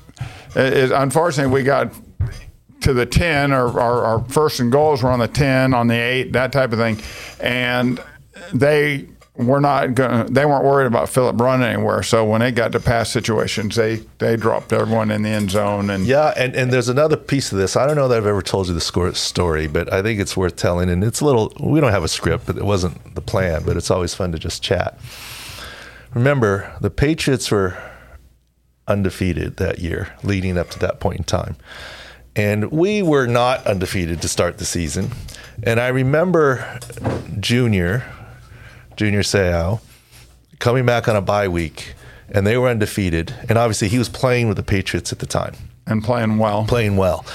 It, 0.55 0.73
it- 0.73 0.91
unfortunately, 0.91 1.53
we 1.53 1.63
got 1.63 1.91
to 2.81 2.93
the 2.93 3.05
ten, 3.05 3.51
or 3.51 3.79
our, 3.79 4.23
first 4.29 4.59
and 4.59 4.71
goals 4.71 5.01
were 5.03 5.09
on 5.09 5.19
the 5.19 5.27
ten, 5.27 5.73
on 5.73 5.87
the 5.87 5.95
eight, 5.95 6.33
that 6.33 6.51
type 6.51 6.71
of 6.73 6.77
thing, 6.79 6.99
and 7.39 7.99
they 8.53 9.07
were 9.35 9.59
not 9.59 9.93
going. 9.95 10.31
They 10.33 10.45
weren't 10.45 10.63
worried 10.63 10.85
about 10.87 11.09
Philip 11.09 11.39
running 11.39 11.67
anywhere. 11.67 12.01
So 12.03 12.23
when 12.25 12.41
they 12.41 12.51
got 12.51 12.71
to 12.73 12.79
pass 12.79 13.09
situations, 13.09 13.75
they 13.75 13.97
they 14.19 14.35
dropped 14.35 14.73
everyone 14.73 15.11
in 15.11 15.23
the 15.23 15.29
end 15.29 15.51
zone, 15.51 15.89
and 15.89 16.05
Yeah, 16.05 16.33
and, 16.37 16.55
and 16.55 16.71
there's 16.71 16.89
another 16.89 17.17
piece 17.17 17.51
of 17.51 17.57
this. 17.57 17.75
I 17.75 17.85
don't 17.87 17.95
know 17.95 18.07
that 18.07 18.17
I've 18.17 18.25
ever 18.27 18.41
told 18.41 18.67
you 18.67 18.73
the 18.73 19.13
story, 19.15 19.67
but 19.67 19.91
I 19.91 20.01
think 20.01 20.19
it's 20.19 20.35
worth 20.37 20.55
telling. 20.55 20.89
And 20.89 21.03
it's 21.03 21.21
a 21.21 21.25
little, 21.25 21.53
we 21.59 21.79
don't 21.79 21.91
have 21.91 22.03
a 22.03 22.07
script, 22.07 22.45
but 22.47 22.57
it 22.57 22.63
wasn't 22.65 23.15
the 23.15 23.21
plan, 23.21 23.63
but 23.65 23.75
it's 23.77 23.91
always 23.91 24.13
fun 24.15 24.31
to 24.31 24.39
just 24.39 24.61
chat. 24.63 24.97
Remember, 26.13 26.75
the 26.81 26.89
Patriots 26.89 27.51
were 27.51 27.77
undefeated 28.87 29.57
that 29.57 29.79
year, 29.79 30.13
leading 30.23 30.57
up 30.57 30.69
to 30.71 30.79
that 30.79 30.99
point 30.99 31.17
in 31.17 31.23
time. 31.23 31.57
And 32.35 32.71
we 32.71 33.01
were 33.01 33.27
not 33.27 33.65
undefeated 33.65 34.21
to 34.21 34.27
start 34.27 34.59
the 34.59 34.65
season. 34.65 35.11
And 35.63 35.79
I 35.79 35.87
remember 35.87 36.79
Junior, 37.39 38.05
Junior 38.95 39.21
Seau, 39.21 39.81
coming 40.59 40.85
back 40.85 41.07
on 41.07 41.15
a 41.15 41.21
bye 41.21 41.47
week, 41.47 41.95
and 42.29 42.45
they 42.45 42.57
were 42.57 42.67
undefeated. 42.69 43.33
And 43.49 43.57
obviously, 43.57 43.87
he 43.87 43.97
was 43.97 44.09
playing 44.09 44.47
with 44.47 44.57
the 44.57 44.63
Patriots 44.63 45.11
at 45.11 45.19
the 45.19 45.25
time 45.25 45.55
and 45.87 46.03
playing 46.03 46.37
well. 46.37 46.65
playing 46.65 46.97
well. 46.97 47.25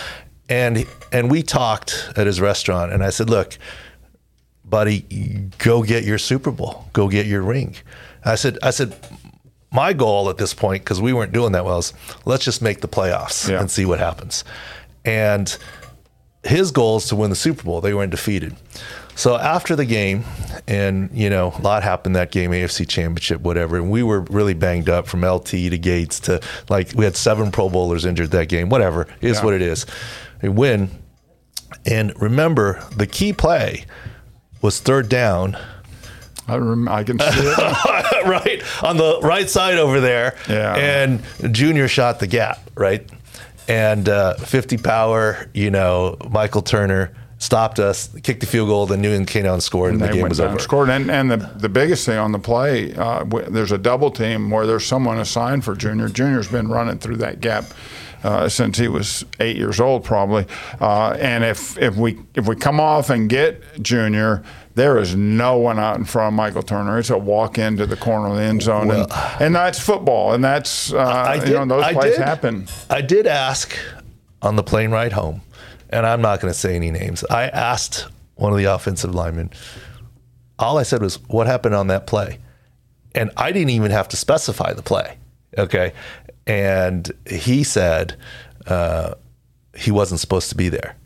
And 0.49 0.87
and 1.11 1.31
we 1.31 1.43
talked 1.43 2.11
at 2.17 2.27
his 2.27 2.41
restaurant, 2.41 2.93
and 2.93 3.03
I 3.03 3.11
said, 3.11 3.31
"Look, 3.31 3.59
buddy, 4.65 5.01
go 5.59 5.83
get 5.83 6.05
your 6.05 6.19
Super 6.19 6.51
Bowl, 6.51 6.89
go 6.93 7.09
get 7.09 7.27
your 7.27 7.43
ring." 7.43 7.77
I 8.25 8.35
said, 8.37 8.59
"I 8.63 8.71
said." 8.71 8.95
My 9.75 9.95
goal 9.95 10.29
at 10.29 10.37
this 10.37 10.53
point, 10.53 10.85
because 10.85 11.01
we 11.01 11.15
weren't 11.15 11.33
doing 11.33 11.53
that 11.53 11.65
well, 11.65 11.79
is 11.79 11.95
let's 12.27 12.45
just 12.45 12.61
make 12.61 12.83
the 12.83 12.89
playoffs 12.89 13.49
Yeah. 13.49 13.59
and 13.59 13.71
see 13.71 13.87
what 13.87 14.01
happens. 14.01 14.45
And 15.03 15.57
his 16.45 16.71
goal 16.73 16.99
is 16.99 17.07
to 17.07 17.17
win 17.17 17.31
the 17.31 17.37
Super 17.37 17.63
Bowl. 17.63 17.81
They 17.81 17.95
were 17.95 18.03
undefeated. 18.03 18.55
So 19.15 19.35
after 19.39 19.75
the 19.75 19.87
game, 19.87 20.25
and 20.69 21.09
you 21.15 21.31
know, 21.31 21.55
a 21.59 21.63
lot 21.63 21.83
happened 21.85 22.17
that 22.17 22.31
game, 22.31 22.51
AFC 22.51 22.85
Championship, 22.87 23.41
whatever. 23.41 23.77
And 23.79 23.91
we 23.91 24.03
were 24.03 24.21
really 24.21 24.53
banged 24.53 24.91
up 24.91 25.07
from 25.07 25.25
LT 25.25 25.71
to 25.71 25.79
Gates 25.79 26.21
to 26.21 26.41
like 26.69 26.93
we 26.95 27.07
had 27.07 27.17
seven 27.17 27.51
Pro 27.51 27.71
Bowlers 27.71 28.05
injured 28.05 28.31
that 28.33 28.51
game. 28.51 28.69
Whatever 28.69 29.07
is 29.23 29.39
Yeah. 29.39 29.45
what 29.47 29.55
it 29.55 29.63
is. 29.63 29.87
We 30.43 30.51
win, 30.51 30.91
and 31.87 32.13
remember 32.21 32.85
the 32.95 33.07
key 33.07 33.33
play 33.33 33.87
was 34.61 34.81
third 34.81 35.09
down. 35.09 35.57
I, 36.49 36.57
rem- 36.57 36.89
I 36.89 37.05
can 37.05 37.19
see 37.19 37.27
it. 37.29 38.25
right 38.27 38.63
on 38.83 38.97
the 38.97 39.21
right 39.23 39.49
side 39.49 39.79
over 39.79 40.01
there. 40.01 40.37
Yeah. 40.49 40.75
And 40.77 41.23
Junior 41.55 41.89
shot 41.89 42.21
the 42.21 42.27
gap, 42.27 42.59
right? 42.75 43.09
And 43.69 44.09
uh, 44.09 44.35
50 44.35 44.79
power, 44.79 45.49
you 45.55 45.71
know, 45.71 46.17
Michael 46.31 46.63
Turner 46.63 47.15
stopped 47.39 47.79
us, 47.81 48.09
kicked 48.23 48.41
the 48.41 48.47
field 48.47 48.69
goal, 48.69 48.87
then 48.87 49.01
Newton 49.01 49.27
came 49.27 49.45
down 49.45 49.55
and 49.55 49.63
scored, 49.63 49.93
and, 49.93 50.01
the 50.01 50.09
game 50.09 50.29
was 50.29 50.39
over. 50.41 50.53
and 50.53 50.61
scored. 50.61 50.89
And, 50.91 51.11
and 51.11 51.31
the, 51.31 51.37
the 51.37 51.69
biggest 51.69 52.07
thing 52.07 52.17
on 52.19 52.31
the 52.33 52.39
play, 52.39 52.95
uh, 52.95 53.21
w- 53.25 53.49
there's 53.51 53.73
a 53.73 53.79
double 53.79 54.11
team 54.13 54.51
where 54.51 54.67
there's 54.67 54.87
someone 54.87 55.19
assigned 55.19 55.65
for 55.65 55.75
Junior. 55.75 56.09
Junior's 56.09 56.47
been 56.49 56.69
running 56.69 56.99
through 56.99 57.17
that 57.17 57.41
gap. 57.41 57.65
Uh, 58.23 58.49
since 58.49 58.79
he 58.79 58.87
was 58.87 59.25
eight 59.41 59.57
years 59.57 59.81
old, 59.81 60.05
probably, 60.05 60.47
uh, 60.81 61.11
and 61.21 61.43
if 61.43 61.77
if 61.79 61.97
we 61.97 62.19
if 62.37 62.47
we 62.47 62.55
come 62.55 62.79
off 62.79 63.11
and 63.11 63.29
get 63.29 63.61
Junior, 63.83 64.45
there 64.77 64.97
is 64.99 65.17
no 65.17 65.59
one 65.59 65.79
out 65.81 65.97
in 65.99 66.05
front 66.05 66.29
of 66.29 66.35
Michael 66.35 66.63
Turner. 66.63 66.99
It's 67.01 67.11
a 67.11 67.19
walk 67.19 67.59
into 67.59 67.85
the 67.85 67.97
corner 67.97 68.29
of 68.29 68.37
the 68.37 68.43
end 68.43 68.63
zone, 68.63 68.93
and, 68.93 69.07
and 69.41 69.55
that's 69.55 69.81
football, 69.81 70.35
and 70.35 70.45
that's 70.45 70.93
uh, 70.93 70.99
I 70.99 71.45
you 71.45 71.55
know 71.55 71.67
those 71.67 71.83
I 71.83 71.93
plays 71.95 72.17
did- 72.17 72.25
happen. 72.25 72.69
I 72.89 73.01
did 73.01 73.27
ask 73.27 73.77
on 74.41 74.55
the 74.55 74.63
plane 74.63 74.93
ride 74.93 75.13
home, 75.15 75.41
and 75.91 76.07
I'm 76.07 76.23
not 76.23 76.41
going 76.41 76.53
to 76.53 76.59
say 76.59 76.77
any 76.77 76.93
names. 76.93 77.25
I 77.29 77.49
asked 77.49 78.07
one 78.37 78.53
of 78.53 78.59
the 78.59 78.67
offensive 78.67 79.13
linemen. 79.15 79.51
All 80.61 80.79
I 80.79 80.85
said 80.85 81.03
was, 81.03 81.17
"What 81.27 81.49
happened 81.49 81.75
on 81.75 81.89
that 81.89 82.07
play?" 82.07 82.39
And 83.17 83.33
I 83.37 83.51
didn't 83.51 83.71
even 83.71 83.91
have 83.91 84.09
to 84.11 84.17
specify 84.17 84.75
the 84.75 84.83
play. 84.83 85.17
Okay, 85.59 85.93
and 86.47 87.11
he 87.29 87.65
said 87.65 88.17
uh, 88.67 89.15
he 89.77 89.91
wasn't 89.91 90.21
supposed 90.21 90.49
to 90.51 90.57
be 90.57 90.69
there. 90.69 90.97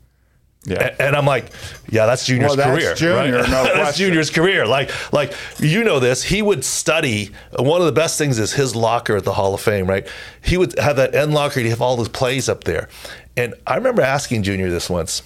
Yeah. 0.66 0.97
And 0.99 1.14
I'm 1.14 1.26
like, 1.26 1.50
yeah, 1.88 2.07
that's 2.07 2.26
Junior's 2.26 2.57
Well, 2.57 2.57
that's 2.57 2.83
career. 2.83 2.95
Junior, 2.97 3.38
right? 3.40 3.49
no 3.50 3.64
that's. 3.75 3.97
Junior's 3.97 4.31
career. 4.31 4.66
Like, 4.66 4.90
like 5.12 5.33
you 5.59 5.85
know 5.85 6.00
this. 6.00 6.25
He 6.25 6.43
would 6.43 6.64
study. 6.64 7.31
One 7.57 7.81
of 7.81 7.87
the 7.87 7.93
best 7.93 8.19
things 8.19 8.38
is 8.40 8.52
his 8.52 8.75
locker 8.75 9.16
at 9.16 9.25
the 9.25 9.33
Hall 9.33 9.55
of 9.55 9.61
Fame, 9.61 9.87
right? 9.87 10.07
He 10.43 10.57
would 10.57 10.76
have 10.78 10.97
that 10.97 11.14
end 11.14 11.33
locker. 11.35 11.61
He'd 11.61 11.69
have 11.69 11.81
all 11.81 11.97
his 11.99 12.09
plays 12.09 12.49
up 12.49 12.64
there. 12.64 12.88
And 13.37 13.55
I 13.66 13.76
remember 13.76 14.02
asking 14.02 14.43
Junior 14.43 14.69
this 14.69 14.90
once, 14.90 15.23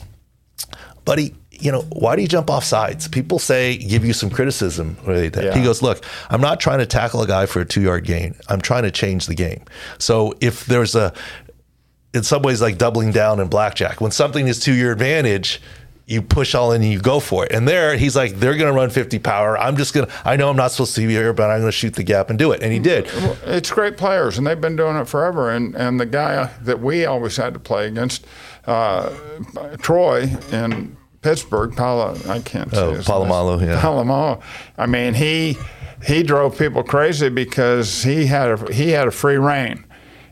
buddy. 1.06 1.34
You 1.60 1.72
know, 1.72 1.82
why 1.92 2.16
do 2.16 2.22
you 2.22 2.28
jump 2.28 2.50
off 2.50 2.64
sides? 2.64 3.08
People 3.08 3.38
say 3.38 3.76
give 3.76 4.04
you 4.04 4.12
some 4.12 4.30
criticism. 4.30 4.96
Really. 5.06 5.30
Yeah. 5.34 5.56
He 5.56 5.62
goes, 5.62 5.82
look, 5.82 6.04
I'm 6.30 6.40
not 6.40 6.60
trying 6.60 6.78
to 6.78 6.86
tackle 6.86 7.22
a 7.22 7.26
guy 7.26 7.46
for 7.46 7.60
a 7.60 7.64
two 7.64 7.82
yard 7.82 8.04
gain. 8.04 8.34
I'm 8.48 8.60
trying 8.60 8.84
to 8.84 8.90
change 8.90 9.26
the 9.26 9.34
game. 9.34 9.64
So 9.98 10.34
if 10.40 10.66
there's 10.66 10.94
a 10.94 11.12
in 12.12 12.22
some 12.22 12.42
ways 12.42 12.60
like 12.60 12.78
doubling 12.78 13.12
down 13.12 13.40
in 13.40 13.48
blackjack. 13.48 14.00
When 14.00 14.10
something 14.10 14.48
is 14.48 14.60
to 14.60 14.74
your 14.74 14.92
advantage, 14.92 15.60
you 16.06 16.20
push 16.22 16.56
all 16.56 16.72
in 16.72 16.82
and 16.82 16.90
you 16.90 17.00
go 17.00 17.20
for 17.20 17.46
it. 17.46 17.52
And 17.52 17.68
there, 17.68 17.96
he's 17.96 18.16
like, 18.16 18.34
they're 18.34 18.56
going 18.56 18.66
to 18.66 18.72
run 18.72 18.90
50 18.90 19.20
power. 19.20 19.56
I'm 19.56 19.76
just 19.76 19.94
going 19.94 20.08
to, 20.08 20.12
I 20.24 20.34
know 20.34 20.50
I'm 20.50 20.56
not 20.56 20.72
supposed 20.72 20.96
to 20.96 21.06
be 21.06 21.12
here, 21.12 21.32
but 21.32 21.50
I'm 21.50 21.60
going 21.60 21.70
to 21.70 21.72
shoot 21.72 21.94
the 21.94 22.02
gap 22.02 22.30
and 22.30 22.38
do 22.38 22.50
it. 22.50 22.62
And 22.64 22.72
he 22.72 22.80
did. 22.80 23.08
It's 23.44 23.70
great 23.70 23.96
players, 23.96 24.36
and 24.36 24.44
they've 24.44 24.60
been 24.60 24.74
doing 24.74 24.96
it 24.96 25.06
forever. 25.06 25.50
And 25.50 25.76
and 25.76 26.00
the 26.00 26.06
guy 26.06 26.50
that 26.62 26.80
we 26.80 27.04
always 27.04 27.36
had 27.36 27.54
to 27.54 27.60
play 27.60 27.86
against, 27.86 28.26
uh, 28.66 29.10
Troy 29.80 30.30
in 30.50 30.96
Pittsburgh, 31.22 31.76
Pala, 31.76 32.16
I 32.28 32.40
can't 32.40 32.72
oh, 32.72 32.94
say 32.94 32.98
Oh, 33.00 33.02
Polamalu, 33.02 33.60
name. 33.60 33.68
yeah. 33.70 33.80
Polamalu. 33.80 34.40
I 34.78 34.86
mean, 34.86 35.14
he 35.14 35.58
he 36.02 36.22
drove 36.22 36.58
people 36.58 36.82
crazy 36.82 37.28
because 37.28 38.02
he 38.02 38.26
had 38.26 38.50
a 38.50 38.72
he 38.72 38.90
had 38.90 39.06
a 39.06 39.10
free 39.10 39.36
reign. 39.36 39.84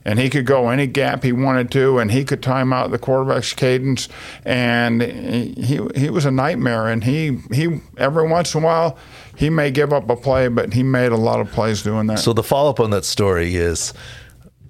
And 0.05 0.19
he 0.19 0.31
could 0.31 0.47
go 0.47 0.71
any 0.71 0.87
gap 0.87 1.23
he 1.23 1.33
wanted 1.33 1.71
to, 1.73 1.99
and 1.99 2.11
he 2.11 2.25
could 2.25 2.43
time 2.43 2.73
out 2.73 2.91
the 2.91 2.99
quarterback's 2.99 3.53
cadence. 3.53 4.09
And 4.43 5.03
he, 5.03 5.53
he 5.61 5.81
he 5.95 6.09
was 6.09 6.25
a 6.25 6.31
nightmare. 6.31 6.87
And 6.87 7.05
he 7.05 7.41
he 7.53 7.83
every 7.99 8.27
once 8.27 8.55
in 8.55 8.63
a 8.63 8.65
while 8.65 8.97
he 9.37 9.51
may 9.51 9.71
give 9.71 9.93
up 9.93 10.09
a 10.09 10.17
play, 10.17 10.49
but 10.49 10.73
he 10.73 10.83
made 10.83 11.13
a 11.13 11.17
lot 11.17 11.41
of 11.41 11.53
plays 11.53 11.83
doing 11.83 12.07
that. 12.07 12.21
So 12.21 12.33
the 12.33 12.43
follow 12.43 12.71
up 12.71 12.81
on 12.81 12.89
that 12.91 13.05
story 13.05 13.57
is 13.57 13.93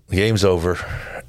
the 0.09 0.17
game's 0.17 0.45
over 0.45 0.73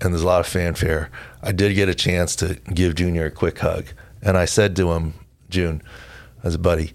and 0.02 0.12
there's 0.13 0.24
a 0.24 0.28
lot 0.28 0.40
of 0.40 0.48
fanfare. 0.48 1.12
I 1.44 1.52
did 1.52 1.76
get 1.76 1.88
a 1.88 1.96
chance 1.96 2.36
to 2.38 2.56
give 2.74 2.96
Junior 2.96 3.26
a 3.26 3.32
quick 3.32 3.60
hug. 3.60 3.86
And 4.22 4.38
I 4.38 4.46
said 4.46 4.76
to 4.78 4.92
him, 4.92 5.14
June, 5.50 5.82
as 6.44 6.56
a 6.56 6.60
buddy, 6.60 6.92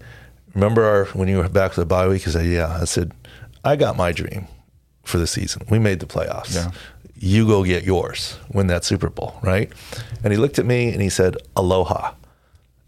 remember 0.53 0.83
our, 0.83 1.05
when 1.07 1.27
you 1.27 1.37
were 1.37 1.49
back 1.49 1.73
for 1.73 1.81
the 1.81 1.85
bye 1.85 2.07
week? 2.07 2.23
He 2.23 2.31
said, 2.31 2.45
Yeah. 2.45 2.77
I 2.81 2.85
said, 2.85 3.11
I 3.63 3.75
got 3.75 3.97
my 3.97 4.11
dream 4.11 4.47
for 5.03 5.17
the 5.17 5.27
season. 5.27 5.63
We 5.69 5.79
made 5.79 5.99
the 5.99 6.05
playoffs. 6.05 6.55
Yeah. 6.55 6.71
You 7.17 7.47
go 7.47 7.63
get 7.63 7.83
yours, 7.83 8.37
win 8.51 8.67
that 8.67 8.83
Super 8.83 9.09
Bowl, 9.09 9.39
right? 9.41 9.71
And 10.23 10.33
he 10.33 10.37
looked 10.37 10.59
at 10.59 10.65
me 10.65 10.91
and 10.91 11.01
he 11.01 11.09
said, 11.09 11.37
Aloha. 11.55 12.13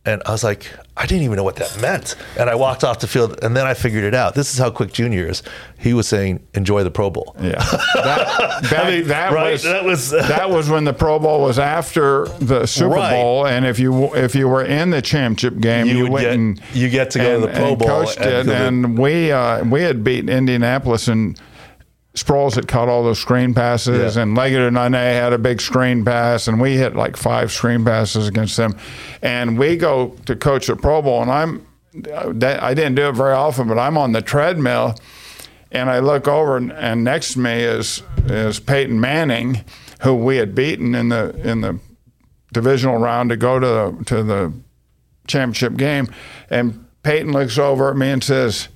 And 0.07 0.21
I 0.25 0.31
was 0.31 0.41
like, 0.43 0.71
I 0.95 1.05
didn't 1.05 1.23
even 1.23 1.35
know 1.35 1.43
what 1.43 1.57
that 1.57 1.79
meant. 1.81 2.15
And 2.39 2.49
I 2.49 2.55
walked 2.55 2.83
off 2.85 2.99
the 2.99 3.07
field, 3.07 3.37
and 3.43 3.55
then 3.57 3.67
I 3.67 3.73
figured 3.73 4.05
it 4.05 4.13
out. 4.15 4.35
This 4.35 4.53
is 4.53 4.57
how 4.57 4.69
quick 4.71 4.93
Junior 4.93 5.27
is. 5.27 5.43
He 5.77 5.93
was 5.93 6.07
saying, 6.07 6.39
"Enjoy 6.53 6.83
the 6.83 6.89
Pro 6.89 7.09
Bowl." 7.09 7.35
Yeah, 7.39 7.51
that, 7.95 8.59
that, 8.71 8.85
I 8.85 8.89
mean, 8.89 9.07
that 9.09 9.33
right, 9.33 9.51
was 9.51 9.63
that 9.63 9.83
was- 9.83 10.09
that 10.11 10.49
was 10.49 10.69
when 10.69 10.85
the 10.85 10.93
Pro 10.93 11.19
Bowl 11.19 11.41
was 11.41 11.59
after 11.59 12.25
the 12.39 12.65
Super 12.65 12.95
Right. 12.95 13.11
Bowl, 13.11 13.45
and 13.45 13.65
if 13.65 13.79
you 13.79 14.15
if 14.15 14.33
you 14.33 14.47
were 14.47 14.63
in 14.63 14.89
the 14.91 15.01
championship 15.01 15.59
game, 15.59 15.87
You 15.87 16.05
you, 16.05 16.09
went 16.11 16.23
get- 16.23 16.33
and 16.33 16.61
you 16.73 16.89
get 16.89 17.11
to 17.11 17.19
go 17.19 17.41
to 17.41 17.45
the 17.47 17.53
Pro 17.53 17.67
and 17.71 17.77
Bowl 17.77 17.87
coached 17.87 18.19
and 18.21 18.49
and 18.49 18.97
we 18.97 19.31
uh, 19.31 19.63
we 19.65 19.81
had 19.83 20.03
beaten 20.03 20.29
Indianapolis 20.29 21.07
and. 21.09 21.39
Sproles 22.17 22.55
had 22.55 22.67
caught 22.67 22.89
all 22.89 23.03
those 23.03 23.19
screen 23.19 23.53
passes, 23.53 24.15
Yeah. 24.15 24.23
and 24.23 24.35
Legedu 24.35 24.71
Naanee 24.71 25.13
had 25.21 25.33
a 25.33 25.37
big 25.37 25.61
screen 25.61 26.03
pass, 26.03 26.47
and 26.47 26.59
we 26.59 26.75
hit 26.75 26.95
like 26.95 27.15
five 27.15 27.51
screen 27.51 27.85
passes 27.85 28.27
against 28.27 28.57
them. 28.57 28.75
And 29.21 29.57
we 29.57 29.77
go 29.77 30.15
to 30.25 30.35
coach 30.35 30.65
the 30.67 30.75
Pro 30.75 31.01
Bowl, 31.03 31.21
and 31.21 31.29
I'm 31.31 31.65
I 32.13 32.73
didn't 32.73 32.95
do 32.95 33.07
it 33.09 33.13
very 33.15 33.33
often, 33.33 33.67
but 33.67 33.77
I'm 33.79 33.97
on 33.97 34.11
the 34.13 34.21
treadmill, 34.21 34.95
and 35.71 35.89
I 35.89 35.99
look 35.99 36.27
over, 36.27 36.57
and, 36.57 36.71
and 36.71 37.03
next 37.03 37.33
to 37.33 37.39
me 37.39 37.61
is 37.63 38.01
is 38.25 38.59
Peyton 38.59 38.99
Manning, 38.99 39.63
who 40.01 40.13
we 40.15 40.37
had 40.37 40.53
beaten 40.55 40.95
in 40.95 41.09
the 41.09 41.35
in 41.43 41.61
the 41.61 41.79
divisional 42.53 42.97
round 42.97 43.29
to 43.29 43.37
go 43.37 43.59
to 43.59 43.65
the, 43.67 44.03
to 44.05 44.23
the 44.23 44.53
championship 45.27 45.75
game, 45.75 46.07
and 46.49 46.83
Peyton 47.03 47.31
looks 47.31 47.57
over 47.59 47.91
at 47.91 47.95
me 47.97 48.09
and 48.09 48.23
says. 48.23 48.69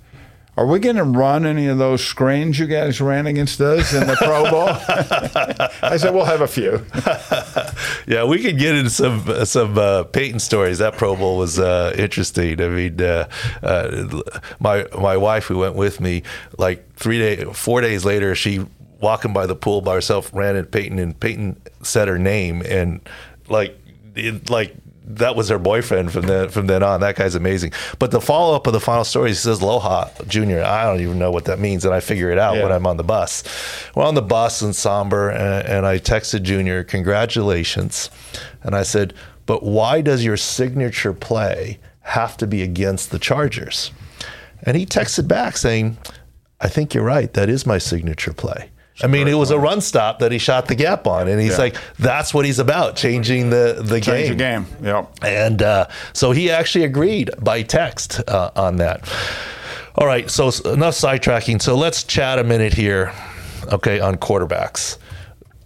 Are 0.61 0.67
we 0.67 0.77
going 0.77 0.97
to 0.97 1.03
run 1.03 1.47
any 1.47 1.65
of 1.65 1.79
those 1.79 2.05
screens 2.05 2.59
you 2.59 2.67
guys 2.67 3.01
ran 3.01 3.25
against 3.25 3.59
us 3.59 3.95
in 3.95 4.05
the 4.05 4.15
Pro 4.15 4.47
Bowl? 4.51 4.67
I 5.81 5.97
said, 5.97 6.13
we'll 6.13 6.25
have 6.25 6.41
a 6.41 6.47
few. 6.47 6.85
Yeah, 8.07 8.25
we 8.25 8.41
could 8.41 8.57
get 8.57 8.75
into 8.75 8.89
some 8.89 9.45
some 9.45 9.77
uh, 9.77 10.03
Peyton 10.03 10.39
stories. 10.39 10.79
That 10.79 10.97
Pro 10.97 11.15
Bowl 11.15 11.37
was 11.37 11.59
uh, 11.59 11.93
interesting. 11.97 12.61
I 12.61 12.67
mean, 12.67 13.01
uh, 13.01 13.27
uh, 13.61 14.21
my 14.59 14.85
my 14.99 15.17
wife 15.17 15.45
who 15.45 15.59
went 15.59 15.75
with 15.75 15.99
me, 15.99 16.23
like 16.57 16.93
three 16.95 17.19
day, 17.19 17.45
four 17.53 17.79
days 17.79 18.03
later, 18.03 18.33
she 18.35 18.65
walking 18.99 19.33
by 19.33 19.45
the 19.45 19.55
pool 19.55 19.81
by 19.81 19.93
herself 19.93 20.31
ran 20.33 20.55
into 20.55 20.69
Peyton, 20.69 20.99
and 20.99 21.17
Peyton 21.19 21.61
said 21.83 22.07
her 22.07 22.19
name, 22.19 22.61
and 22.63 23.01
like 23.47 23.79
it, 24.15 24.49
like. 24.49 24.75
That 25.03 25.35
was 25.35 25.49
her 25.49 25.57
boyfriend 25.57 26.11
from 26.11 26.27
then 26.27 26.49
from 26.49 26.67
then 26.67 26.83
on. 26.83 27.01
That 27.01 27.15
guy's 27.15 27.33
amazing. 27.35 27.73
But 27.97 28.11
the 28.11 28.21
follow 28.21 28.55
up 28.55 28.67
of 28.67 28.73
the 28.73 28.79
final 28.79 29.03
story, 29.03 29.29
he 29.29 29.35
says 29.35 29.59
Aloha 29.61 30.09
Junior. 30.27 30.63
I 30.63 30.83
don't 30.85 31.01
even 31.01 31.17
know 31.17 31.31
what 31.31 31.45
that 31.45 31.59
means, 31.59 31.85
and 31.85 31.93
I 31.93 31.99
figure 31.99 32.29
it 32.31 32.37
out 32.37 32.55
Yeah. 32.55 32.63
when 32.63 32.71
I'm 32.71 32.85
on 32.85 32.97
the 32.97 33.03
bus. 33.03 33.43
We're 33.95 34.05
on 34.05 34.13
the 34.15 34.21
bus 34.21 34.61
in 34.61 34.73
somber, 34.73 35.29
and, 35.29 35.67
and 35.67 35.85
I 35.87 35.97
texted 35.97 36.43
Junior, 36.43 36.83
"Congratulations," 36.83 38.09
and 38.63 38.75
I 38.75 38.83
said, 38.83 39.13
"But 39.47 39.63
why 39.63 40.01
does 40.01 40.23
your 40.23 40.37
signature 40.37 41.13
play 41.13 41.79
have 42.01 42.37
to 42.37 42.45
be 42.47 42.61
against 42.61 43.09
the 43.09 43.19
Chargers?" 43.19 43.91
And 44.63 44.77
he 44.77 44.85
texted 44.85 45.27
back 45.27 45.57
saying, 45.57 45.97
"I 46.59 46.67
think 46.67 46.93
you're 46.93 47.03
right. 47.03 47.33
That 47.33 47.49
is 47.49 47.65
my 47.65 47.79
signature 47.79 48.33
play." 48.33 48.69
I 49.03 49.07
mean, 49.07 49.27
it 49.27 49.33
was 49.35 49.51
a 49.51 49.57
run 49.57 49.81
stop 49.81 50.19
that 50.19 50.31
he 50.31 50.37
shot 50.37 50.67
the 50.67 50.75
gap 50.75 51.07
on, 51.07 51.27
and 51.27 51.39
he's 51.41 51.53
Yeah. 51.53 51.57
like, 51.57 51.75
"That's 51.97 52.33
what 52.33 52.45
he's 52.45 52.59
about, 52.59 52.95
changing 52.95 53.49
the 53.49 53.77
the 53.81 53.99
Change 54.01 54.37
game." 54.37 54.65
the 54.67 54.83
game. 54.83 54.85
Yep. 54.85 55.09
And 55.23 55.61
uh, 55.63 55.87
so 56.13 56.31
he 56.31 56.51
actually 56.51 56.83
agreed 56.85 57.31
by 57.39 57.61
text 57.63 58.21
uh, 58.27 58.51
on 58.55 58.75
that. 58.77 59.07
All 59.95 60.05
right, 60.07 60.29
so 60.29 60.45
enough 60.71 60.95
sidetracking. 60.95 61.61
So 61.61 61.75
let's 61.75 62.03
chat 62.03 62.37
a 62.39 62.43
minute 62.43 62.73
here, 62.73 63.11
okay, 63.71 63.99
on 63.99 64.15
quarterbacks. 64.17 64.97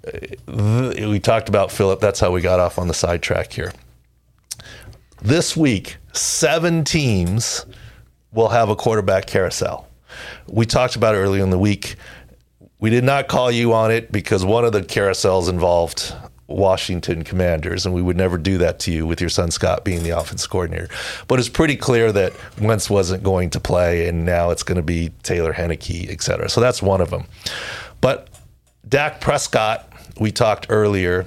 Uh, 0.07 0.93
We 1.09 1.19
talked 1.19 1.49
about 1.49 1.71
Philip. 1.71 1.99
That's 1.99 2.19
how 2.19 2.31
we 2.31 2.41
got 2.41 2.59
off 2.59 2.77
on 2.79 2.87
the 2.87 2.93
sidetrack 2.93 3.51
here. 3.53 3.73
This 5.21 5.57
week, 5.57 5.97
seven 6.13 6.83
teams 6.83 7.65
will 8.31 8.49
have 8.49 8.69
a 8.69 8.75
quarterback 8.75 9.25
carousel. 9.25 9.87
We 10.47 10.65
talked 10.65 10.95
about 10.95 11.15
it 11.15 11.19
earlier 11.19 11.43
in 11.43 11.49
the 11.49 11.57
week. 11.59 11.95
We 12.85 12.91
did 12.91 13.03
not 13.03 13.27
call 13.27 13.49
you 13.49 13.73
on 13.73 13.89
it 13.89 14.11
because 14.11 14.45
one 14.45 14.63
of 14.63 14.71
the 14.71 14.83
carousels 14.83 15.49
involved 15.49 16.13
Washington 16.45 17.23
Commanders, 17.23 17.83
and 17.83 17.95
we 17.95 18.01
would 18.03 18.15
never 18.15 18.37
do 18.37 18.59
that 18.59 18.77
to 18.81 18.91
you 18.91 19.07
with 19.07 19.19
your 19.19 19.31
son 19.31 19.49
Scott 19.49 19.83
being 19.83 20.03
the 20.03 20.11
offense 20.11 20.45
coordinator. 20.45 20.89
But 21.27 21.39
it's 21.39 21.49
pretty 21.49 21.77
clear 21.77 22.11
that 22.11 22.33
Wentz 22.61 22.87
wasn't 22.87 23.23
going 23.23 23.49
to 23.49 23.59
play, 23.59 24.07
and 24.07 24.23
now 24.23 24.51
it's 24.51 24.61
going 24.61 24.75
to 24.75 24.83
be 24.83 25.09
Taylor 25.23 25.51
Heinicke, 25.51 26.11
et 26.11 26.21
cetera. 26.21 26.47
So 26.47 26.61
that's 26.61 26.79
one 26.79 27.01
of 27.01 27.09
them. 27.09 27.25
But 28.01 28.29
Dak 28.87 29.19
Prescott, 29.19 29.91
we 30.19 30.31
talked 30.31 30.67
earlier, 30.69 31.25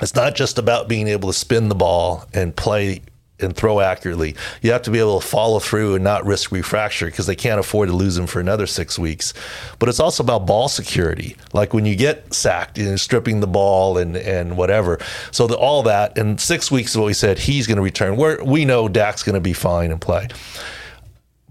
it's 0.00 0.14
not 0.14 0.36
just 0.36 0.56
about 0.56 0.86
being 0.86 1.08
able 1.08 1.30
to 1.30 1.36
spin 1.36 1.68
the 1.68 1.74
ball 1.74 2.26
and 2.32 2.54
play 2.54 3.00
and 3.40 3.54
throw 3.54 3.80
accurately. 3.80 4.34
You 4.62 4.72
have 4.72 4.82
to 4.82 4.90
be 4.90 4.98
able 4.98 5.20
to 5.20 5.26
follow 5.26 5.58
through 5.58 5.94
and 5.94 6.04
not 6.04 6.24
risk 6.24 6.50
refracture 6.50 7.06
because 7.06 7.26
they 7.26 7.36
can't 7.36 7.60
afford 7.60 7.88
to 7.88 7.94
lose 7.94 8.16
him 8.16 8.26
for 8.26 8.40
another 8.40 8.66
six 8.66 8.98
weeks. 8.98 9.34
But 9.78 9.88
it's 9.88 10.00
also 10.00 10.22
about 10.22 10.46
ball 10.46 10.68
security, 10.68 11.36
like 11.52 11.74
when 11.74 11.84
you 11.84 11.96
get 11.96 12.32
sacked, 12.32 12.78
you 12.78 12.84
know, 12.84 12.96
stripping 12.96 13.40
the 13.40 13.46
ball 13.46 13.98
and 13.98 14.16
and 14.16 14.56
whatever. 14.56 14.98
So 15.30 15.46
the, 15.46 15.56
all 15.56 15.82
that 15.84 16.16
in 16.16 16.38
six 16.38 16.70
weeks 16.70 16.92
is 16.92 16.98
what 16.98 17.06
we 17.06 17.14
said 17.14 17.38
he's 17.38 17.66
going 17.66 17.76
to 17.76 17.82
return. 17.82 18.16
Where 18.16 18.42
we 18.42 18.64
know 18.64 18.88
Dak's 18.88 19.22
going 19.22 19.34
to 19.34 19.40
be 19.40 19.52
fine 19.52 19.90
and 19.90 20.00
play. 20.00 20.28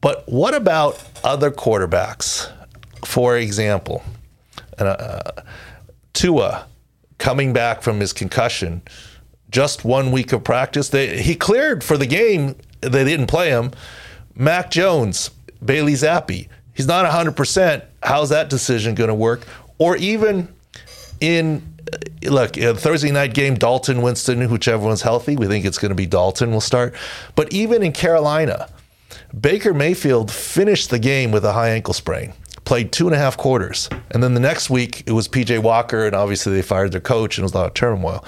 But 0.02 0.28
what 0.28 0.54
about 0.54 1.04
other 1.24 1.50
quarterbacks? 1.52 2.52
For 3.04 3.38
example, 3.38 4.04
uh, 4.78 5.32
Tua 6.14 6.68
coming 7.18 7.54
back 7.54 7.82
from 7.82 8.00
his 8.00 8.14
concussion 8.14 8.82
just 9.56 9.86
one 9.86 10.12
week 10.12 10.34
of 10.34 10.44
practice. 10.44 10.90
They, 10.90 11.22
he 11.22 11.34
cleared 11.34 11.82
for 11.82 11.98
the 11.98 12.06
game. 12.06 12.56
They 12.82 13.06
didn't 13.06 13.28
play 13.28 13.52
him. 13.52 13.72
Mac 14.36 14.70
Jones, 14.70 15.32
Bailey 15.64 15.94
Zappe. 15.94 16.50
He's 16.74 16.88
not 16.88 17.10
100%. 17.10 17.86
How's 18.04 18.32
that 18.32 18.50
decision 18.50 18.96
going 18.96 19.08
to 19.08 19.14
work? 19.14 19.48
Or 19.78 19.96
even 19.96 20.54
in, 21.22 21.64
look, 22.24 22.58
Thursday 22.58 23.12
night 23.12 23.34
game, 23.34 23.56
Dalton, 23.56 24.02
Winston, 24.02 24.50
whichever 24.50 24.86
one's 24.86 25.04
healthy. 25.04 25.38
We 25.38 25.48
think 25.48 25.64
it's 25.64 25.78
going 25.78 25.88
to 25.92 25.96
be 25.96 26.06
Dalton 26.06 26.52
will 26.52 26.60
start. 26.60 26.94
But 27.36 27.54
even 27.54 27.82
in 27.82 27.94
Carolina, 27.94 28.68
Baker 29.40 29.74
Mayfield 29.74 30.32
finished 30.32 30.90
the 30.90 31.00
game 31.00 31.32
with 31.32 31.46
a 31.46 31.54
high 31.54 31.70
ankle 31.70 31.94
sprain 31.94 32.34
played 32.66 32.92
two 32.92 33.08
and 33.08 33.16
a 33.16 33.18
half 33.18 33.38
quarters. 33.38 33.90
And 34.12 34.22
then 34.22 34.34
the 34.34 34.40
next 34.40 34.70
week, 34.70 35.04
it 35.06 35.12
was 35.12 35.28
PJ 35.28 35.62
Walker, 35.62 36.06
and 36.06 36.16
obviously 36.16 36.54
they 36.54 36.62
fired 36.62 36.92
their 36.92 37.02
coach, 37.02 37.38
and 37.38 37.44
it 37.44 37.46
was 37.46 37.54
a 37.54 37.58
lot 37.58 37.68
of 37.68 37.74
turmoil. 37.74 38.26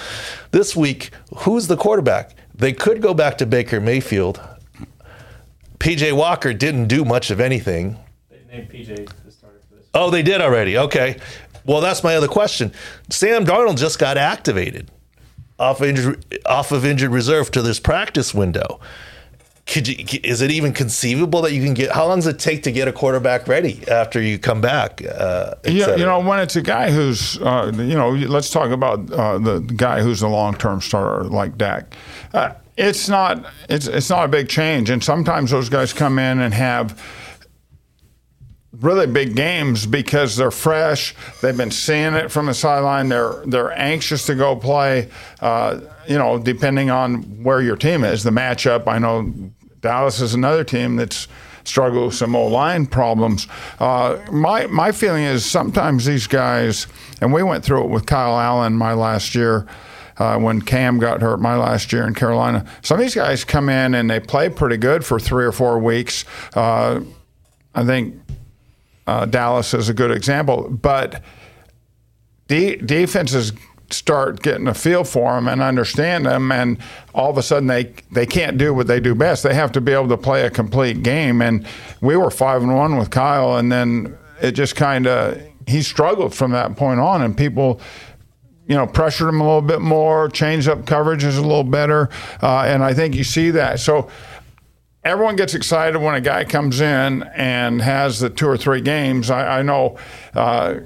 This 0.52 0.76
week, 0.76 1.12
who's 1.39 1.67
the 1.67 1.78
quarterback? 1.78 2.36
They 2.56 2.73
could 2.73 3.02
go 3.02 3.13
back 3.13 3.38
to 3.39 3.45
Baker 3.45 3.82
Mayfield. 3.82 4.39
PJ 5.80 6.15
Walker 6.15 6.54
didn't 6.54 6.88
do 6.88 7.04
much 7.04 7.30
of 7.30 7.39
anything. 7.39 7.97
They 8.30 8.39
named 8.50 8.69
PJ 8.69 9.10
the 9.26 9.32
starter 9.32 9.62
for 9.69 9.76
this. 9.76 9.86
Oh, 9.93 10.10
they 10.10 10.23
did 10.23 10.41
already. 10.41 10.78
Okay. 10.78 11.19
Well, 11.65 11.82
that's 11.82 12.04
my 12.04 12.15
other 12.15 12.28
question. 12.28 12.71
Sam 13.10 13.45
Darnold 13.45 13.78
just 13.78 14.00
got 14.00 14.17
activated 14.17 14.89
off 15.60 15.82
injured, 15.82 16.41
off 16.45 16.71
of 16.71 16.86
injured 16.86 17.12
reserve 17.12 17.52
to 17.52 17.62
this 17.62 17.80
practice 17.80 18.34
window 18.34 18.80
could 19.68 19.88
you, 19.88 20.20
is 20.24 20.42
it 20.42 20.50
even 20.50 20.72
conceivable 20.72 21.42
that 21.42 21.52
you 21.52 21.62
can 21.62 21.74
get? 21.74 21.92
How 21.92 22.08
long 22.08 22.20
does 22.20 22.28
it 22.28 22.40
take 22.40 22.64
to 22.64 22.72
get 22.72 22.88
a 22.88 22.94
quarterback 22.94 23.48
ready 23.48 23.86
after 23.90 24.22
you 24.22 24.40
come 24.40 24.62
back? 24.62 25.02
Uh, 25.04 25.56
yeah, 25.66 25.96
you 25.96 26.06
know, 26.06 26.22
when 26.22 26.40
it's 26.40 26.56
a 26.56 26.62
guy 26.62 26.90
who's, 26.90 27.38
uh, 27.40 27.72
you 27.76 27.96
know, 27.96 28.12
let's 28.12 28.50
talk 28.50 28.72
about 28.72 29.12
uh, 29.12 29.38
the 29.38 29.60
guy 29.60 30.02
who's 30.02 30.22
a 30.22 30.28
long-term 30.28 30.80
starter 30.80 31.26
like 31.26 31.58
Dak. 31.58 31.94
Uh, 32.34 32.54
it's 32.78 33.10
not, 33.10 33.46
it's 33.68 33.88
it's 33.88 34.10
not 34.10 34.26
a 34.26 34.28
big 34.30 34.48
change, 34.48 34.90
and 34.90 35.04
sometimes 35.04 35.52
those 35.52 35.68
guys 35.68 35.92
come 35.92 36.18
in 36.18 36.40
and 36.40 36.54
have 36.54 37.02
really 38.80 39.08
big 39.08 39.36
games 39.36 39.86
because 39.86 40.36
they're 40.38 40.52
fresh. 40.52 41.16
They've 41.42 41.58
been 41.58 41.72
seeing 41.72 42.14
it 42.14 42.32
from 42.32 42.46
the 42.46 42.54
sideline. 42.54 43.10
They're 43.10 43.44
they're 43.48 43.72
anxious 43.78 44.26
to 44.28 44.36
go 44.36 44.56
play. 44.56 45.10
Uh, 45.42 45.82
you 46.08 46.18
know, 46.18 46.40
depending 46.40 46.90
on 46.90 47.44
where 47.44 47.62
your 47.62 47.76
team 47.76 48.04
is, 48.04 48.24
the 48.24 48.30
matchup. 48.30 48.88
I 48.88 49.00
know 49.00 49.34
Dallas 49.88 50.19
is 50.19 50.34
another 50.34 50.65
team 50.65 50.97
that's 50.97 51.30
struggled 51.63 52.08
with 52.08 52.15
some 52.15 52.36
old 52.36 52.52
line 52.52 52.86
problems. 52.86 53.47
Uh, 53.80 54.17
my 54.30 54.67
my 54.67 54.91
feeling 54.91 55.23
is 55.23 55.45
sometimes 55.45 56.04
these 56.04 56.28
guys, 56.28 56.88
and 57.21 57.32
we 57.32 57.41
went 57.41 57.63
through 57.63 57.86
it 57.86 57.89
with 57.89 58.06
Kyle 58.06 58.38
Allen 58.38 58.73
my 58.73 58.91
last 58.91 59.34
year. 59.34 59.65
Uh, 60.17 60.38
when 60.38 60.62
Cam 60.62 61.00
got 61.00 61.21
hurt 61.21 61.39
my 61.39 61.56
last 61.56 61.93
year 61.93 62.06
in 62.06 62.13
Carolina, 62.13 62.65
some 62.82 62.97
of 62.97 63.02
these 63.02 63.15
guys 63.15 63.45
come 63.45 63.69
in 63.69 63.93
and 63.93 64.10
they 64.10 64.19
play 64.19 64.50
pretty 64.50 64.76
good 64.76 65.06
for 65.06 65.21
three 65.21 65.45
or 65.45 65.54
four 65.54 65.80
weeks. 65.80 66.26
Uh, 66.54 67.00
I 67.73 67.86
think 67.86 68.19
uh, 69.06 69.26
Dallas 69.26 69.73
is 69.73 69.88
a 69.88 69.93
good 69.93 70.12
example, 70.12 70.69
but 70.69 71.23
de- 72.47 72.76
defenses 72.76 73.54
start 73.89 74.41
getting 74.41 74.67
a 74.67 74.73
feel 74.73 75.04
for 75.04 75.34
them 75.34 75.47
and 75.47 75.62
understand 75.62 76.26
them, 76.26 76.52
and 76.52 76.78
all 77.13 77.30
of 77.30 77.38
a 77.38 77.43
sudden 77.43 77.67
they 77.67 77.93
they 78.12 78.26
can't 78.26 78.58
do 78.58 78.73
what 78.73 78.88
they 78.88 79.00
do 79.00 79.15
best. 79.15 79.43
They 79.43 79.54
have 79.54 79.71
to 79.73 79.82
be 79.82 79.91
able 79.91 80.10
to 80.10 80.17
play 80.17 80.45
a 80.45 80.50
complete 80.50 81.04
game. 81.04 81.41
And 81.41 81.65
we 82.02 82.15
were 82.17 82.32
five 82.32 82.62
and 82.62 82.76
one 82.76 82.97
with 82.97 83.10
Kyle, 83.10 83.58
and 83.58 83.71
then 83.71 84.17
it 84.41 84.52
just 84.52 84.76
kind 84.76 85.08
of 85.08 85.41
he 85.67 85.82
struggled 85.82 86.34
from 86.34 86.52
that 86.52 86.76
point 86.76 87.00
on, 87.00 87.21
and 87.21 87.38
people. 87.38 87.82
You 88.69 88.76
know, 88.76 88.86
pressured 88.86 89.30
him 89.30 89.39
a 89.39 89.45
little 89.45 89.62
bit 89.62 89.80
more, 89.80 90.28
changed 90.28 90.67
up 90.67 90.86
coverage 90.86 91.23
is 91.23 91.38
a 91.38 91.41
little 91.41 91.63
better, 91.63 92.10
uh, 92.43 92.63
and 92.63 92.84
I 92.84 92.93
think 92.93 93.15
you 93.15 93.23
see 93.23 93.50
that. 93.52 93.80
So, 93.80 94.10
everyone 95.06 95.38
gets 95.38 95.54
excited 95.54 95.97
when 95.97 96.15
a 96.15 96.19
guy 96.19 96.43
comes 96.43 96.82
in 96.82 97.23
and 97.34 97.82
has 97.82 98.19
the 98.19 98.30
two 98.30 98.45
or 98.45 98.58
three 98.58 98.82
games. 98.82 99.32
I, 99.32 99.60
I 99.60 99.62
know 99.62 99.97
uh, 100.36 100.82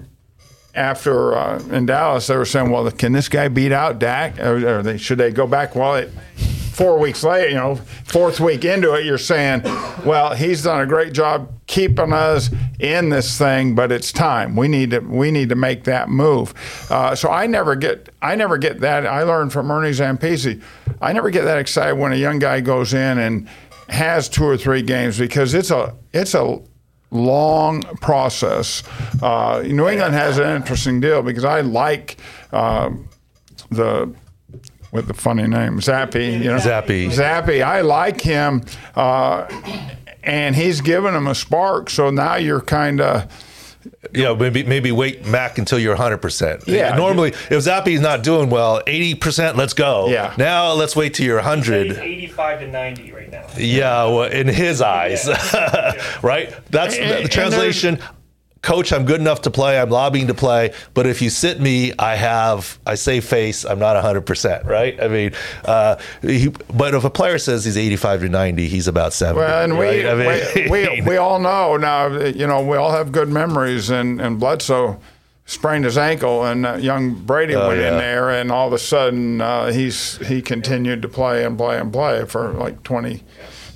after 0.76 1.36
uh, 1.36 1.60
in 1.72 1.86
Dallas, 1.86 2.28
they 2.28 2.36
were 2.36 2.46
saying, 2.46 2.72
"Well, 2.72 2.90
can 2.92 3.12
this 3.12 3.30
guy 3.30 3.48
beat 3.48 3.72
out 3.72 4.00
Dak? 4.00 4.40
Or, 4.40 4.78
or 4.80 4.84
they, 4.84 4.98
should 4.98 5.18
they 5.18 5.32
go 5.32 5.48
back?" 5.48 5.76
Well, 5.76 5.96
it, 5.96 6.12
four 6.36 6.98
weeks 6.98 7.24
later, 7.24 7.50
you 7.50 7.56
know, 7.56 7.76
fourth 7.76 8.40
week 8.40 8.66
into 8.66 8.94
it, 8.94 9.06
you're 9.06 9.18
saying, 9.18 9.62
"Well, 10.06 10.34
he's 10.34 10.64
done 10.64 10.82
a 10.82 10.86
great 10.86 11.14
job 11.14 11.52
keeping 11.68 12.14
us 12.14 12.50
in 12.80 13.10
this 13.10 13.38
thing, 13.38 13.76
but 13.76 13.92
it's 13.92 14.12
time. 14.12 14.56
We 14.56 14.68
need 14.68 14.92
to 14.92 15.00
we 15.00 15.32
need 15.32 15.50
to 15.50 15.56
make 15.56 15.84
that 15.86 16.10
move." 16.10 16.54
Uh, 16.90 17.16
so 17.16 17.30
I 17.30 17.48
never 17.48 17.76
get 17.76 18.10
I 18.22 18.36
never 18.36 18.58
get 18.58 18.80
that. 18.82 19.06
I 19.06 19.24
learned 19.24 19.54
from 19.54 19.70
Ernie 19.70 19.92
Zampese. 19.92 20.62
I 21.02 21.14
never 21.14 21.30
get 21.30 21.44
that 21.44 21.58
excited 21.58 21.96
when 21.96 22.14
a 22.14 22.18
young 22.18 22.40
guy 22.40 22.62
goes 22.62 22.94
in 22.94 23.18
and 23.18 23.48
has 23.90 24.30
two 24.30 24.46
or 24.46 24.56
three 24.58 24.82
games 24.82 25.20
because 25.20 25.54
it's 25.54 25.70
a 25.70 25.96
it's 26.14 26.34
a 26.34 26.62
long 27.12 27.82
process. 27.98 28.84
Uh, 29.22 29.64
New 29.66 29.88
England 29.88 30.14
has 30.14 30.38
an 30.38 30.56
interesting 30.56 31.00
deal 31.00 31.22
because 31.22 31.46
I 31.46 31.62
like 31.62 32.18
uh, 32.52 32.90
the 33.70 34.14
with 34.92 35.08
the 35.08 35.14
funny 35.14 35.48
name 35.48 35.80
Zappe. 35.80 36.40
You 36.40 36.46
know, 36.46 36.58
Zappe. 36.58 37.08
Zappe. 37.12 37.64
I 37.64 37.82
like 37.82 38.22
him, 38.22 38.64
uh, 38.96 39.48
and 40.24 40.56
he's 40.56 40.82
given 40.82 41.16
him 41.16 41.28
a 41.28 41.36
spark. 41.36 41.90
So 41.90 42.10
now 42.10 42.36
you're 42.36 42.62
kind 42.62 43.02
of 43.02 43.32
yeah, 44.14 44.34
maybe 44.34 44.64
maybe 44.64 44.92
wait 44.92 45.26
Mac 45.26 45.58
until 45.58 45.80
you're 45.80 45.94
100. 45.94 46.18
percent 46.18 46.64
Yeah. 46.68 46.96
Normally, 46.96 47.30
if 47.30 47.52
Zappe's 47.52 48.00
not 48.02 48.24
doing 48.24 48.50
well, 48.50 48.82
80 48.88 49.16
percent, 49.16 49.58
let's 49.58 49.74
go. 49.74 50.08
Yeah. 50.10 50.34
Now 50.38 50.74
let's 50.74 50.96
wait 50.96 51.14
till 51.14 51.26
you're 51.26 51.40
He's 51.40 51.46
100. 51.48 51.98
85 51.98 52.60
to 52.62 52.68
90 52.68 53.12
right 53.12 53.32
now. 53.32 53.46
Yeah, 53.58 54.06
well, 54.06 54.24
in 54.32 54.48
his 54.48 54.82
eyes, 54.82 55.28
right? 56.22 56.54
That's 56.70 56.96
And- 56.98 57.10
the 57.12 57.20
and 57.22 57.32
translation. 57.32 58.00
Coach, 58.62 58.94
I'm 58.94 59.06
good 59.06 59.20
enough 59.20 59.42
to 59.42 59.52
play. 59.52 59.80
I'm 59.80 59.90
lobbying 59.90 60.28
to 60.28 60.36
play, 60.36 60.74
but 60.94 61.08
if 61.08 61.20
you 61.22 61.32
sit 61.32 61.60
me, 61.60 61.94
I 61.98 62.16
have 62.16 62.78
I 62.86 62.94
save 62.94 63.26
face. 63.26 63.66
I'm 63.66 63.80
not 63.80 63.96
100, 63.96 64.22
percent 64.22 64.66
right? 64.66 65.02
I 65.02 65.08
mean, 65.08 65.32
uh, 65.66 65.96
he, 66.22 66.50
but 66.72 66.94
if 66.94 67.04
a 67.04 67.10
player 67.10 67.40
says 67.40 67.66
he's 67.66 67.78
85 67.78 68.22
to 68.22 68.30
90, 68.30 68.68
he's 68.68 68.88
about 68.88 69.14
70. 69.14 69.40
Well, 69.40 69.64
and 69.64 69.80
we, 69.80 70.04
right? 70.04 70.06
I 70.06 70.16
mean, 70.16 70.70
we, 70.72 70.90
we, 70.90 71.02
we 71.08 71.18
all 71.18 71.40
know 71.40 71.76
now, 71.78 72.08
you 72.08 72.46
know, 72.46 72.62
we 72.62 72.78
all 72.78 72.92
have 72.92 73.12
good 73.12 73.30
memories, 73.30 73.90
and, 73.90 74.22
and 74.22 74.40
Bledsoe 74.40 75.00
sprained 75.46 75.86
his 75.86 75.98
ankle, 75.98 76.46
and 76.46 76.66
uh, 76.66 76.76
young 76.76 77.16
Brady 77.16 77.56
went 77.56 77.80
yeah. 77.80 77.92
in 77.92 77.98
there, 77.98 78.30
and 78.30 78.52
all 78.52 78.68
of 78.68 78.74
a 78.74 78.80
sudden 78.80 79.42
uh, 79.42 79.72
he's 79.72 80.18
he 80.28 80.42
continued 80.42 81.02
to 81.02 81.10
play 81.10 81.44
and 81.44 81.58
play 81.58 81.80
and 81.80 81.92
play 81.92 82.26
for 82.26 82.54
like 82.54 82.84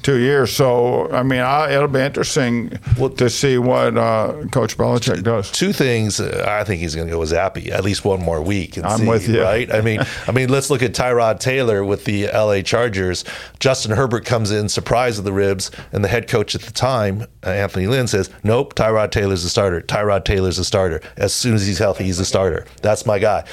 22 0.06 0.24
years. 0.24 0.56
So, 0.56 1.12
I 1.12 1.24
mean, 1.24 1.39
I, 1.39 1.74
it'll 1.74 1.88
be 1.88 2.00
interesting 2.00 2.70
to 3.18 3.30
see 3.30 3.58
what 3.58 3.98
uh, 3.98 4.44
Coach 4.52 4.78
Belichick 4.78 5.24
does. 5.24 5.52
two 5.52 5.74
things. 5.74 6.20
Uh, 6.20 6.46
I 6.48 6.63
think 6.63 6.82
he's 6.82 6.96
going 6.96 7.08
to 7.08 7.12
go 7.12 7.20
with 7.20 7.32
Zappe 7.32 7.70
at 7.72 7.84
least 7.84 8.06
one 8.06 8.22
more 8.22 8.41
week. 8.41 8.78
And 8.78 8.86
I'm 8.86 9.00
see, 9.00 9.08
with 9.08 9.28
you. 9.28 9.41
Right? 9.41 9.72
I 9.74 9.82
mean, 9.82 10.02
I 10.28 10.32
mean, 10.32 10.50
let's 10.50 10.70
look 10.70 10.84
at 10.84 10.94
Tyrod 10.94 11.39
Taylor 11.39 11.84
with 11.84 12.06
the 12.06 12.30
L.A. 12.32 12.62
Chargers. 12.62 13.26
Justin 13.60 13.96
Herbert 13.96 14.26
comes 14.26 14.52
in, 14.52 14.70
surprise 14.70 15.18
of 15.18 15.26
the 15.26 15.34
ribs, 15.34 15.72
and 15.91 16.04
the 16.04 16.08
head 16.08 16.28
coach 16.28 16.54
at 16.54 16.62
the 16.62 16.72
time, 16.72 17.24
uh, 17.44 17.50
Anthony 17.50 17.88
Lynn, 17.88 18.08
says, 18.08 18.30
"Nope, 18.44 18.76
Tyrod 18.76 19.12
Taylor's 19.12 19.44
the 19.44 19.50
starter. 19.50 19.82
Tyrod 19.82 20.24
Taylor's 20.26 20.58
the 20.58 20.65
starter. 20.65 21.02
As 21.18 21.34
soon 21.34 21.56
as 21.56 21.65
he's 21.65 21.80
healthy, 21.80 22.04
he's 22.04 22.18
the 22.20 22.26
starter. 22.26 22.65
That's 22.82 23.06
my 23.06 23.20
guy." 23.20 23.46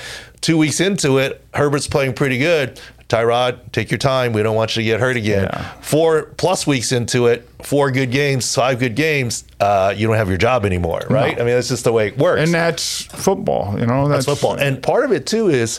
Two 0.42 0.58
weeks 0.58 0.80
into 0.80 1.18
it, 1.18 1.44
Herbert's 1.54 1.86
playing 1.86 2.14
pretty 2.14 2.36
good. 2.36 2.80
Tyrod, 3.12 3.72
take 3.72 3.90
your 3.90 3.98
time. 3.98 4.32
We 4.32 4.42
don't 4.42 4.56
want 4.56 4.74
you 4.74 4.82
to 4.82 4.86
get 4.86 4.98
hurt 4.98 5.18
again. 5.18 5.44
Yeah. 5.44 5.72
Four 5.82 6.24
plus 6.38 6.66
weeks 6.66 6.92
into 6.92 7.26
it, 7.26 7.46
four 7.62 7.90
good 7.90 8.10
games, 8.10 8.54
five 8.54 8.78
good 8.78 8.96
games, 8.96 9.44
uh, 9.60 9.92
you 9.94 10.06
don't 10.06 10.16
have 10.16 10.28
your 10.30 10.38
job 10.38 10.64
anymore, 10.64 11.02
right? 11.10 11.34
I 11.34 11.44
mean, 11.44 11.54
that's 11.54 11.68
just 11.68 11.84
the 11.84 11.92
way 11.92 12.08
it 12.08 12.16
works. 12.16 12.40
And 12.40 12.54
that's 12.54 13.02
football, 13.02 13.78
you 13.78 13.84
know. 13.84 14.08
That's, 14.08 14.24
That's 14.24 14.40
football. 14.40 14.58
And 14.58 14.82
part 14.82 15.04
of 15.04 15.12
it 15.12 15.26
too 15.26 15.50
is 15.50 15.78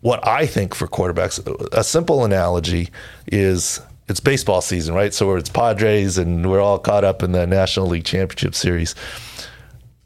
what 0.00 0.26
I 0.26 0.44
think 0.46 0.74
for 0.74 0.88
quarterbacks, 0.88 1.38
a 1.72 1.84
simple 1.84 2.24
analogy 2.24 2.88
is 3.28 3.80
it's 4.08 4.18
baseball 4.18 4.60
season, 4.60 4.92
right? 4.94 5.14
So 5.14 5.36
it's 5.36 5.48
Padres 5.48 6.18
and 6.18 6.50
we're 6.50 6.60
all 6.60 6.80
caught 6.80 7.04
up 7.04 7.22
in 7.22 7.30
the 7.30 7.46
National 7.46 7.86
League 7.86 8.04
Championship 8.04 8.56
Series. 8.56 8.96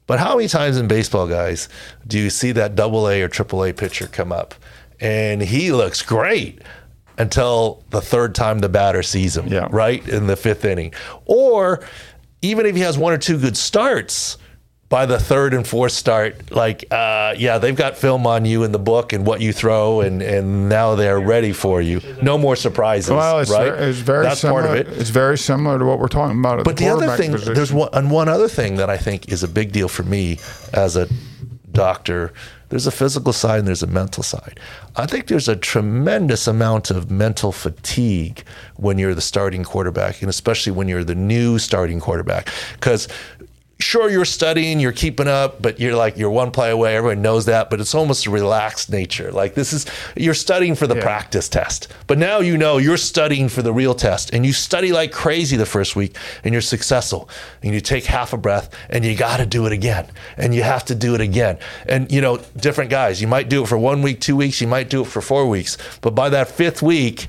But 0.06 0.18
how 0.18 0.36
many 0.36 0.48
times 0.48 0.76
in 0.76 0.88
baseball, 0.88 1.26
guys, 1.26 1.68
do 2.06 2.18
you 2.18 2.28
see 2.28 2.52
that 2.52 2.74
double 2.74 3.08
A 3.08 3.22
or 3.22 3.28
triple 3.28 3.64
A 3.64 3.72
pitcher 3.72 4.08
come 4.08 4.30
up 4.32 4.54
and 5.00 5.40
he 5.42 5.72
looks 5.72 6.02
great 6.02 6.60
until 7.18 7.82
the 7.90 8.00
third 8.00 8.34
time 8.34 8.60
the 8.60 8.68
batter 8.68 9.02
sees 9.02 9.36
him, 9.36 9.46
Yeah. 9.48 9.68
right? 9.70 10.06
In 10.08 10.26
the 10.26 10.36
fifth 10.36 10.64
inning. 10.64 10.92
Or 11.26 11.80
even 12.42 12.64
if 12.66 12.74
he 12.74 12.82
has 12.82 12.96
one 12.96 13.12
or 13.12 13.18
two 13.18 13.38
good 13.38 13.56
starts, 13.56 14.38
by 14.88 15.06
the 15.06 15.20
third 15.20 15.54
and 15.54 15.64
fourth 15.64 15.92
start, 15.92 16.50
like, 16.50 16.84
uh, 16.90 17.32
yeah, 17.38 17.58
they've 17.58 17.76
got 17.76 17.96
film 17.96 18.26
on 18.26 18.44
you 18.44 18.64
in 18.64 18.72
the 18.72 18.78
book 18.78 19.12
and 19.12 19.24
what 19.24 19.40
you 19.40 19.52
throw, 19.52 20.00
and, 20.00 20.20
and 20.20 20.68
now 20.68 20.96
they're 20.96 21.20
ready 21.20 21.52
for 21.52 21.80
you. 21.80 22.00
No 22.22 22.36
more 22.36 22.56
surprises, 22.56 23.10
Well, 23.10 23.38
it's, 23.38 23.52
right? 23.52 23.68
it's 23.72 23.98
very 23.98 24.24
That's 24.24 24.40
similar. 24.40 24.62
part 24.62 24.78
of 24.80 24.88
it. 24.88 24.98
It's 25.00 25.10
very 25.10 25.38
similar 25.38 25.78
to 25.78 25.84
what 25.84 26.00
we're 26.00 26.08
talking 26.08 26.40
about. 26.40 26.58
At 26.58 26.64
But 26.64 26.76
the, 26.76 26.88
other 26.88 27.16
thing, 27.16 27.30
position. 27.30 27.54
there's 27.54 27.72
one, 27.72 27.90
and 27.92 28.10
one 28.10 28.28
other 28.28 28.48
thing 28.48 28.76
that 28.78 28.90
I 28.90 28.96
think 28.96 29.30
is 29.30 29.44
a 29.44 29.48
big 29.48 29.70
deal 29.70 29.86
for 29.86 30.02
me 30.02 30.38
as 30.72 30.96
a 30.96 31.06
doctor. 31.72 32.32
There's 32.68 32.86
a 32.86 32.92
physical 32.92 33.32
side 33.32 33.58
and 33.58 33.68
there's 33.68 33.82
a 33.82 33.88
mental 33.88 34.22
side. 34.22 34.60
I 34.96 35.06
think 35.06 35.26
there's 35.26 35.48
a 35.48 35.56
tremendous 35.56 36.46
amount 36.46 36.90
of 36.90 37.10
mental 37.10 37.52
fatigue 37.52 38.44
when 38.76 38.98
you're 38.98 39.14
the 39.14 39.20
starting 39.20 39.64
quarterback, 39.64 40.20
and 40.20 40.30
especially 40.30 40.72
when 40.72 40.86
you're 40.88 41.04
the 41.04 41.14
new 41.14 41.58
starting 41.58 42.00
quarterback, 42.00 42.48
because. 42.74 43.08
Sure, 43.80 44.10
you're 44.10 44.26
studying, 44.26 44.78
you're 44.78 44.92
keeping 44.92 45.26
up, 45.26 45.62
but 45.62 45.80
you're 45.80 45.96
like 45.96 46.18
you're 46.18 46.30
one 46.30 46.50
play 46.50 46.70
away. 46.70 46.96
Everyone 46.96 47.22
knows 47.22 47.46
that, 47.46 47.70
but 47.70 47.80
it's 47.80 47.94
almost 47.94 48.26
a 48.26 48.30
relaxed 48.30 48.90
nature. 48.90 49.32
Like 49.32 49.54
this 49.54 49.72
is 49.72 49.86
you're 50.14 50.34
studying 50.34 50.74
for 50.74 50.86
the 50.86 50.96
Yeah. 50.96 51.02
practice 51.02 51.48
test, 51.48 51.88
but 52.06 52.18
now 52.18 52.40
you 52.40 52.58
know 52.58 52.76
you're 52.76 52.98
studying 52.98 53.48
for 53.48 53.62
the 53.62 53.72
real 53.72 53.94
test, 53.94 54.30
and 54.34 54.44
you 54.44 54.52
study 54.52 54.92
like 54.92 55.12
crazy 55.12 55.56
the 55.56 55.64
first 55.64 55.96
week, 55.96 56.14
and 56.44 56.52
you're 56.52 56.60
successful, 56.60 57.28
and 57.62 57.72
you 57.72 57.80
take 57.80 58.04
half 58.04 58.34
a 58.34 58.36
breath, 58.36 58.68
and 58.90 59.02
you 59.02 59.16
got 59.16 59.38
to 59.38 59.46
do 59.46 59.64
it 59.64 59.72
again, 59.72 60.06
and 60.36 60.54
you 60.54 60.62
have 60.62 60.84
to 60.84 60.94
do 60.94 61.14
it 61.14 61.22
again, 61.22 61.56
and 61.88 62.12
you 62.12 62.20
know 62.20 62.38
different 62.58 62.90
guys. 62.90 63.22
You 63.22 63.28
might 63.28 63.48
do 63.48 63.62
it 63.62 63.66
for 63.68 63.78
one 63.78 64.02
week, 64.02 64.20
two 64.20 64.36
weeks, 64.36 64.60
you 64.60 64.66
might 64.66 64.90
do 64.90 65.00
it 65.00 65.06
for 65.06 65.22
four 65.22 65.46
weeks, 65.48 65.78
but 66.02 66.14
by 66.14 66.28
that 66.28 66.48
fifth 66.48 66.82
week, 66.82 67.28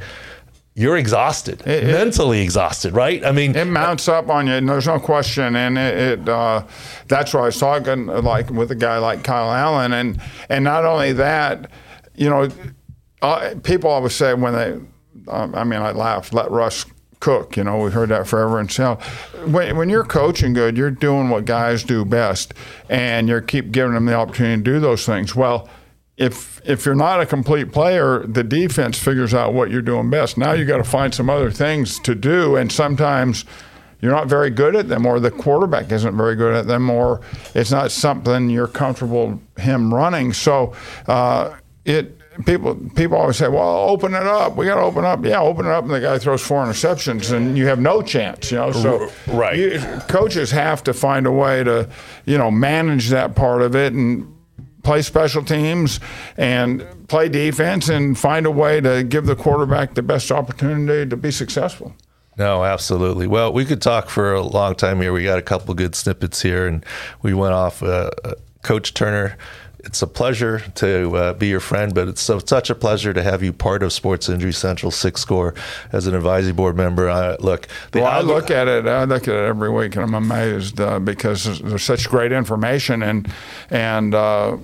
you're 0.81 0.97
exhausted, 0.97 1.61
It- 1.65 1.83
it- 1.83 1.93
mentally 1.93 2.41
exhausted, 2.41 2.93
right? 2.93 3.23
I 3.23 3.31
mean, 3.31 3.55
it 3.55 3.65
mounts 3.65 4.07
up 4.07 4.29
on 4.29 4.47
you, 4.47 4.53
and 4.53 4.67
there's 4.67 4.87
no 4.87 4.99
question. 4.99 5.55
And 5.55 5.77
it, 5.77 6.19
it 6.19 6.29
uh, 6.29 6.63
that's 7.07 7.33
what 7.33 7.41
I 7.41 7.45
was 7.45 7.59
talking 7.59 8.07
like 8.07 8.49
with 8.49 8.71
a 8.71 8.75
guy 8.75 8.97
like 8.97 9.23
Kyle 9.23 9.51
Allen, 9.51 9.93
and 9.93 10.19
and 10.49 10.63
not 10.63 10.83
only 10.85 11.13
that, 11.13 11.69
you 12.15 12.29
know, 12.29 12.49
uh, 13.21 13.53
people 13.63 13.89
always 13.89 14.13
say 14.15 14.33
when 14.33 14.53
they, 14.53 14.71
um, 15.31 15.53
I 15.55 15.63
mean, 15.63 15.81
I 15.81 15.91
laugh, 15.91 16.33
let 16.33 16.49
Russ 16.49 16.85
cook. 17.19 17.55
You 17.55 17.63
know, 17.63 17.77
we've 17.77 17.93
heard 17.93 18.09
that 18.09 18.27
forever 18.27 18.59
and 18.59 18.71
so. 18.71 18.95
When, 19.45 19.77
when 19.77 19.89
you're 19.89 20.03
coaching 20.03 20.53
good, 20.53 20.75
you're 20.75 20.89
doing 20.89 21.29
what 21.29 21.45
guys 21.45 21.83
do 21.83 22.03
best, 22.03 22.53
and 22.89 23.29
you 23.29 23.39
keep 23.41 23.71
giving 23.71 23.93
them 23.93 24.05
the 24.07 24.15
opportunity 24.15 24.57
to 24.57 24.63
do 24.63 24.79
those 24.79 25.05
things. 25.05 25.35
Well. 25.35 25.69
If 26.21 26.61
if 26.63 26.85
you're 26.85 26.95
not 26.95 27.19
a 27.19 27.25
complete 27.25 27.71
player, 27.71 28.25
the 28.25 28.43
defense 28.43 28.97
figures 28.97 29.33
out 29.33 29.53
what 29.53 29.71
you're 29.71 29.81
doing 29.81 30.09
best. 30.09 30.37
Now 30.37 30.53
you 30.53 30.65
got 30.65 30.77
to 30.77 30.83
find 30.83 31.13
some 31.13 31.29
other 31.29 31.49
things 31.49 31.99
to 32.01 32.13
do, 32.13 32.55
and 32.55 32.71
sometimes 32.71 33.45
you're 34.01 34.11
not 34.11 34.27
very 34.27 34.49
good 34.49 34.75
at 34.75 34.87
them, 34.87 35.05
or 35.05 35.19
the 35.19 35.31
quarterback 35.31 35.91
isn't 35.91 36.15
very 36.15 36.35
good 36.35 36.55
at 36.55 36.67
them, 36.67 36.89
or 36.89 37.21
it's 37.55 37.71
not 37.71 37.91
something 37.91 38.49
you're 38.49 38.67
comfortable 38.67 39.41
him 39.57 39.93
running. 39.93 40.33
So 40.33 40.73
uh, 41.07 41.55
it 41.85 42.17
people 42.45 42.75
people 42.95 43.17
always 43.17 43.37
say, 43.37 43.47
"Well, 43.47 43.89
open 43.89 44.13
it 44.13 44.23
up. 44.23 44.55
We 44.55 44.65
got 44.65 44.75
to 44.75 44.81
open 44.81 45.05
up." 45.05 45.23
Yeah, 45.25 45.41
open 45.41 45.65
it 45.65 45.71
up, 45.71 45.83
and 45.83 45.93
the 45.93 45.99
guy 45.99 46.17
throws 46.17 46.41
four 46.41 46.65
interceptions, 46.65 47.31
and 47.31 47.57
you 47.57 47.67
have 47.67 47.79
no 47.79 48.01
chance. 48.01 48.51
You 48.51 48.57
know, 48.57 48.71
so 48.71 49.11
right. 49.27 49.57
you- 49.57 49.79
coaches 50.07 50.51
have 50.51 50.83
to 50.83 50.93
find 50.93 51.25
a 51.25 51.31
way 51.31 51.63
to 51.63 51.89
you 52.25 52.37
know 52.37 52.51
manage 52.51 53.09
that 53.09 53.35
part 53.35 53.61
of 53.61 53.75
it 53.75 53.93
and 53.93 54.30
play 54.83 55.01
special 55.01 55.43
teams 55.43 55.99
and 56.37 56.85
play 57.07 57.29
defense 57.29 57.89
and 57.89 58.17
find 58.17 58.45
a 58.45 58.51
way 58.51 58.81
to 58.81 59.03
give 59.03 59.25
the 59.25 59.35
quarterback 59.35 59.93
the 59.93 60.01
best 60.01 60.31
opportunity 60.31 61.09
to 61.09 61.17
be 61.17 61.31
successful. 61.31 61.93
No, 62.37 62.63
absolutely. 62.63 63.27
Well, 63.27 63.51
we 63.51 63.65
could 63.65 63.81
talk 63.81 64.09
for 64.09 64.33
a 64.33 64.41
long 64.41 64.75
time 64.75 65.01
here. 65.01 65.11
We 65.11 65.23
got 65.23 65.37
a 65.37 65.43
couple 65.43 65.73
good 65.73 65.95
snippets 65.95 66.41
here, 66.41 66.65
and 66.65 66.85
we 67.21 67.33
went 67.33 67.53
off. 67.53 67.83
Uh, 67.83 68.09
uh, 68.23 68.33
Coach 68.63 68.93
Turner, 68.93 69.37
it's 69.83 70.01
a 70.01 70.07
pleasure 70.07 70.59
to 70.75 71.15
uh, 71.15 71.33
be 71.33 71.47
your 71.47 71.59
friend, 71.59 71.93
but 71.93 72.07
it's 72.07 72.21
so, 72.21 72.39
such 72.39 72.69
a 72.69 72.75
pleasure 72.75 73.13
to 73.13 73.23
have 73.23 73.43
you 73.43 73.51
part 73.51 73.83
of 73.83 73.91
Sports 73.91 74.29
Injury 74.29 74.53
Central 74.53 74.91
Six 74.91 75.21
Score 75.21 75.55
as 75.91 76.07
an 76.07 76.15
advisory 76.15 76.53
board 76.53 76.77
member. 76.77 77.09
I, 77.09 77.35
look, 77.37 77.67
the 77.91 78.01
Well, 78.01 78.11
I 78.11 78.21
look 78.21 78.51
at 78.51 78.67
it. 78.67 78.87
I 78.87 79.03
look 79.05 79.23
at 79.27 79.33
it 79.33 79.45
every 79.45 79.71
week, 79.71 79.95
and 79.95 80.03
I'm 80.05 80.13
amazed 80.13 80.79
uh, 80.79 80.99
because 80.99 81.43
there's, 81.43 81.59
there's 81.59 81.83
such 81.83 82.07
great 82.09 82.31
information 82.31 83.03
and 83.03 83.31
and 83.69 84.13
uh, 84.13 84.57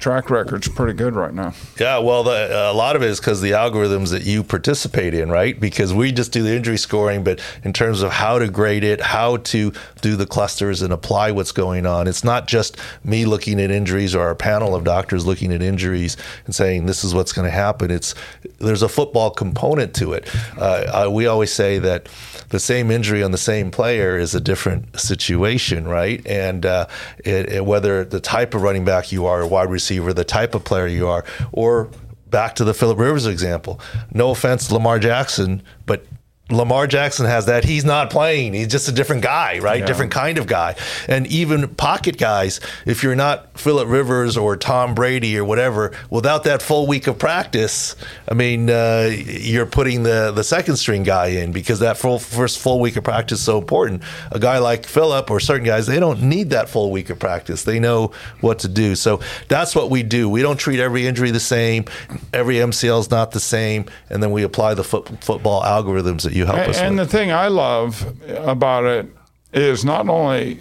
track 0.00 0.30
record's 0.30 0.68
pretty 0.68 0.92
good 0.92 1.14
right 1.14 1.34
now. 1.34 1.52
Yeah, 1.78 1.98
well, 1.98 2.22
the, 2.24 2.70
a 2.70 2.72
lot 2.72 2.96
of 2.96 3.02
it 3.02 3.10
is 3.10 3.18
because 3.20 3.40
the 3.40 3.50
algorithms 3.52 4.10
that 4.10 4.22
you 4.24 4.42
participate 4.44 5.14
in, 5.14 5.30
right? 5.30 5.58
Because 5.58 5.92
we 5.92 6.12
just 6.12 6.32
do 6.32 6.42
the 6.42 6.54
injury 6.54 6.76
scoring, 6.78 7.24
but 7.24 7.40
in 7.64 7.72
terms 7.72 8.02
of 8.02 8.12
how 8.12 8.38
to 8.38 8.48
grade 8.48 8.84
it, 8.84 9.00
how 9.00 9.38
to 9.38 9.72
do 10.00 10.16
the 10.16 10.26
clusters 10.26 10.82
and 10.82 10.92
apply 10.92 11.32
what's 11.32 11.52
going 11.52 11.86
on, 11.86 12.06
it's 12.06 12.24
not 12.24 12.46
just 12.46 12.76
me 13.04 13.24
looking 13.24 13.60
at 13.60 13.70
injuries 13.70 14.14
or 14.14 14.22
our 14.22 14.34
panel 14.34 14.74
of 14.74 14.84
doctors 14.84 15.26
looking 15.26 15.52
at 15.52 15.62
injuries 15.62 16.16
and 16.46 16.54
saying 16.54 16.86
this 16.86 17.02
is 17.04 17.14
what's 17.14 17.32
going 17.32 17.44
to 17.46 17.50
happen. 17.50 17.90
It's 17.90 18.14
there's 18.58 18.82
a 18.82 18.88
football 18.88 19.30
component 19.30 19.94
to 19.96 20.12
it. 20.12 20.28
Uh, 20.56 21.06
uh, 21.06 21.10
we 21.10 21.26
always 21.26 21.52
say 21.52 21.78
that 21.80 22.08
the 22.50 22.60
same 22.60 22.90
injury 22.90 23.22
on 23.22 23.30
the 23.30 23.38
same 23.38 23.70
player 23.70 24.16
is 24.18 24.34
a 24.34 24.40
different 24.40 24.98
situation, 24.98 25.86
right? 25.86 26.24
And 26.26 26.64
uh, 26.64 26.86
it, 27.24 27.52
it- 27.52 27.64
whether 27.68 28.04
the 28.04 28.20
type 28.20 28.54
of 28.54 28.62
running 28.62 28.84
back 28.84 29.10
you 29.12 29.26
are, 29.26 29.46
wide 29.46 29.68
receiver, 29.70 29.87
the 30.12 30.24
type 30.24 30.54
of 30.54 30.64
player 30.64 30.86
you 30.86 31.08
are, 31.08 31.24
or 31.52 31.90
back 32.26 32.54
to 32.56 32.64
the 32.64 32.74
Philip 32.74 32.98
Rivers 32.98 33.26
example. 33.26 33.80
No 34.12 34.30
offense 34.30 34.70
Lamar 34.70 34.98
Jackson, 34.98 35.62
but 35.86 36.04
Lamar 36.50 36.86
Jackson 36.86 37.26
has 37.26 37.46
that. 37.46 37.64
He's 37.64 37.84
not 37.84 38.10
playing. 38.10 38.54
He's 38.54 38.68
just 38.68 38.88
a 38.88 38.92
different 38.92 39.22
guy, 39.22 39.58
right? 39.58 39.84
Different 39.84 40.12
kind 40.12 40.38
of 40.38 40.46
guy. 40.46 40.76
And 41.06 41.26
even 41.26 41.68
pocket 41.68 42.16
guys, 42.16 42.60
if 42.86 43.02
you're 43.02 43.14
not 43.14 43.58
Philip 43.58 43.86
Rivers 43.88 44.36
or 44.36 44.56
Tom 44.56 44.94
Brady 44.94 45.38
or 45.38 45.44
whatever, 45.44 45.92
without 46.08 46.44
that 46.44 46.62
full 46.62 46.86
week 46.86 47.06
of 47.06 47.18
practice, 47.18 47.96
I 48.30 48.34
mean, 48.34 48.70
uh, 48.70 49.10
you're 49.12 49.66
putting 49.66 50.04
the, 50.04 50.32
the 50.34 50.42
second 50.42 50.76
string 50.76 51.02
guy 51.02 51.26
in 51.26 51.52
because 51.52 51.80
that 51.80 51.98
full 51.98 52.18
first 52.18 52.58
full 52.58 52.80
week 52.80 52.96
of 52.96 53.04
practice 53.04 53.40
is 53.40 53.44
so 53.44 53.58
important. 53.58 54.02
A 54.32 54.38
guy 54.38 54.58
like 54.58 54.86
Philip 54.86 55.30
or 55.30 55.40
certain 55.40 55.66
guys, 55.66 55.86
they 55.86 56.00
don't 56.00 56.22
need 56.22 56.50
that 56.50 56.70
full 56.70 56.90
week 56.90 57.10
of 57.10 57.18
practice. 57.18 57.64
They 57.64 57.78
know 57.78 58.12
what 58.40 58.60
to 58.60 58.68
do. 58.68 58.94
So 58.94 59.20
that's 59.48 59.74
what 59.74 59.90
we 59.90 60.02
do. 60.02 60.30
We 60.30 60.40
don't 60.40 60.58
treat 60.58 60.80
every 60.80 61.06
injury 61.06 61.30
the 61.30 61.40
same. 61.40 61.84
Every 62.32 62.54
MCL 62.56 63.00
is 63.00 63.10
not 63.10 63.32
the 63.32 63.40
same. 63.40 63.84
And 64.08 64.22
then 64.22 64.30
we 64.30 64.44
apply 64.44 64.72
the 64.74 64.84
foot, 64.84 65.22
football 65.22 65.62
algorithms 65.62 66.22
that 66.22 66.37
you 66.38 66.46
help 66.46 66.58
us 66.58 66.78
And, 66.78 66.86
and 66.86 66.98
with. 66.98 67.10
the 67.10 67.18
thing 67.18 67.30
I 67.32 67.48
love 67.48 68.14
about 68.28 68.84
it 68.84 69.06
is 69.52 69.84
not 69.84 70.08
only 70.08 70.60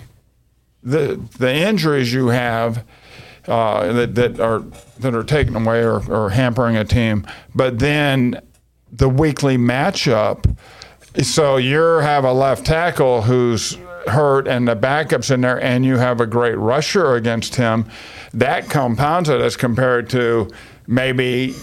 the 0.84 1.20
the 1.38 1.54
injuries 1.54 2.12
you 2.14 2.28
have 2.28 2.86
uh, 3.48 3.92
that 3.94 4.16
that 4.16 4.40
are 4.40 4.60
that 5.00 5.14
are 5.16 5.24
taken 5.24 5.56
away 5.56 5.84
or, 5.84 6.02
or 6.12 6.30
hampering 6.30 6.76
a 6.76 6.84
team, 6.86 7.26
but 7.56 7.80
then 7.80 8.42
the 8.92 9.10
weekly 9.10 9.58
matchup. 9.58 10.58
So 11.22 11.58
you 11.58 11.80
have 11.80 12.24
a 12.26 12.34
left 12.34 12.66
tackle 12.66 13.24
who's 13.24 13.78
hurt 14.08 14.48
and 14.48 14.68
the 14.68 14.76
backup's 14.76 15.32
in 15.32 15.42
there, 15.42 15.62
and 15.62 15.84
you 15.86 15.98
have 15.98 16.22
a 16.22 16.28
great 16.28 16.56
rusher 16.56 17.16
against 17.16 17.56
him. 17.56 17.86
That 18.34 18.70
compounds 18.70 19.28
it 19.30 19.42
as 19.42 19.58
compared 19.58 20.10
to 20.12 20.50
maybe 20.86 21.54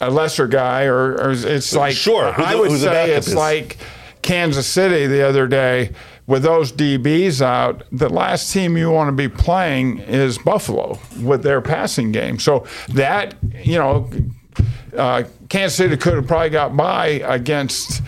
a 0.00 0.10
lesser 0.10 0.46
guy, 0.46 0.84
or, 0.84 1.12
or 1.14 1.32
it's 1.32 1.74
like 1.74 1.94
Sure, 1.94 2.32
who 2.32 2.42
I 2.42 2.54
would 2.54 2.70
the 2.70 2.78
say 2.78 3.14
it's 3.14 3.28
is. 3.28 3.34
like 3.34 3.78
Kansas 4.22 4.66
City 4.66 5.06
the 5.06 5.26
other 5.26 5.46
day 5.46 5.92
with 6.26 6.42
those 6.42 6.72
DBs 6.72 7.40
out. 7.40 7.84
The 7.92 8.08
last 8.08 8.52
team 8.52 8.76
you 8.76 8.90
want 8.90 9.08
to 9.08 9.12
be 9.12 9.28
playing 9.28 9.98
is 9.98 10.38
Buffalo 10.38 10.98
with 11.22 11.42
their 11.42 11.60
passing 11.60 12.12
game. 12.12 12.38
So 12.38 12.66
that 12.88 13.34
you 13.64 13.78
know, 13.78 14.10
uh, 14.96 15.24
Kansas 15.48 15.76
City 15.76 15.96
could 15.96 16.14
have 16.14 16.26
probably 16.26 16.50
got 16.50 16.76
by 16.76 17.06
against 17.24 18.02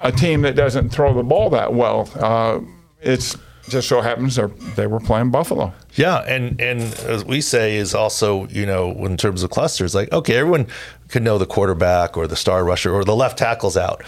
a 0.00 0.12
team 0.12 0.42
that 0.42 0.54
doesn't 0.54 0.90
throw 0.90 1.12
the 1.12 1.22
ball 1.24 1.50
that 1.50 1.74
well. 1.74 2.08
Uh, 2.14 2.60
it's 3.02 3.36
just 3.68 3.88
so 3.88 4.00
happens 4.00 4.36
they 4.36 4.46
they 4.76 4.86
were 4.86 5.00
playing 5.00 5.30
Buffalo. 5.30 5.72
Yeah, 5.94 6.18
and 6.26 6.60
and 6.60 6.82
as 7.00 7.24
we 7.24 7.40
say 7.40 7.76
is 7.76 7.94
also 7.94 8.46
you 8.48 8.66
know 8.66 8.90
in 9.04 9.16
terms 9.16 9.42
of 9.42 9.50
clusters, 9.50 9.94
like 9.94 10.12
okay, 10.12 10.36
everyone 10.36 10.66
can 11.08 11.24
know 11.24 11.38
the 11.38 11.46
quarterback 11.46 12.16
or 12.16 12.26
the 12.26 12.36
star 12.36 12.64
rusher 12.64 12.92
or 12.92 13.04
the 13.04 13.16
left 13.16 13.38
tackle's 13.38 13.76
out, 13.76 14.02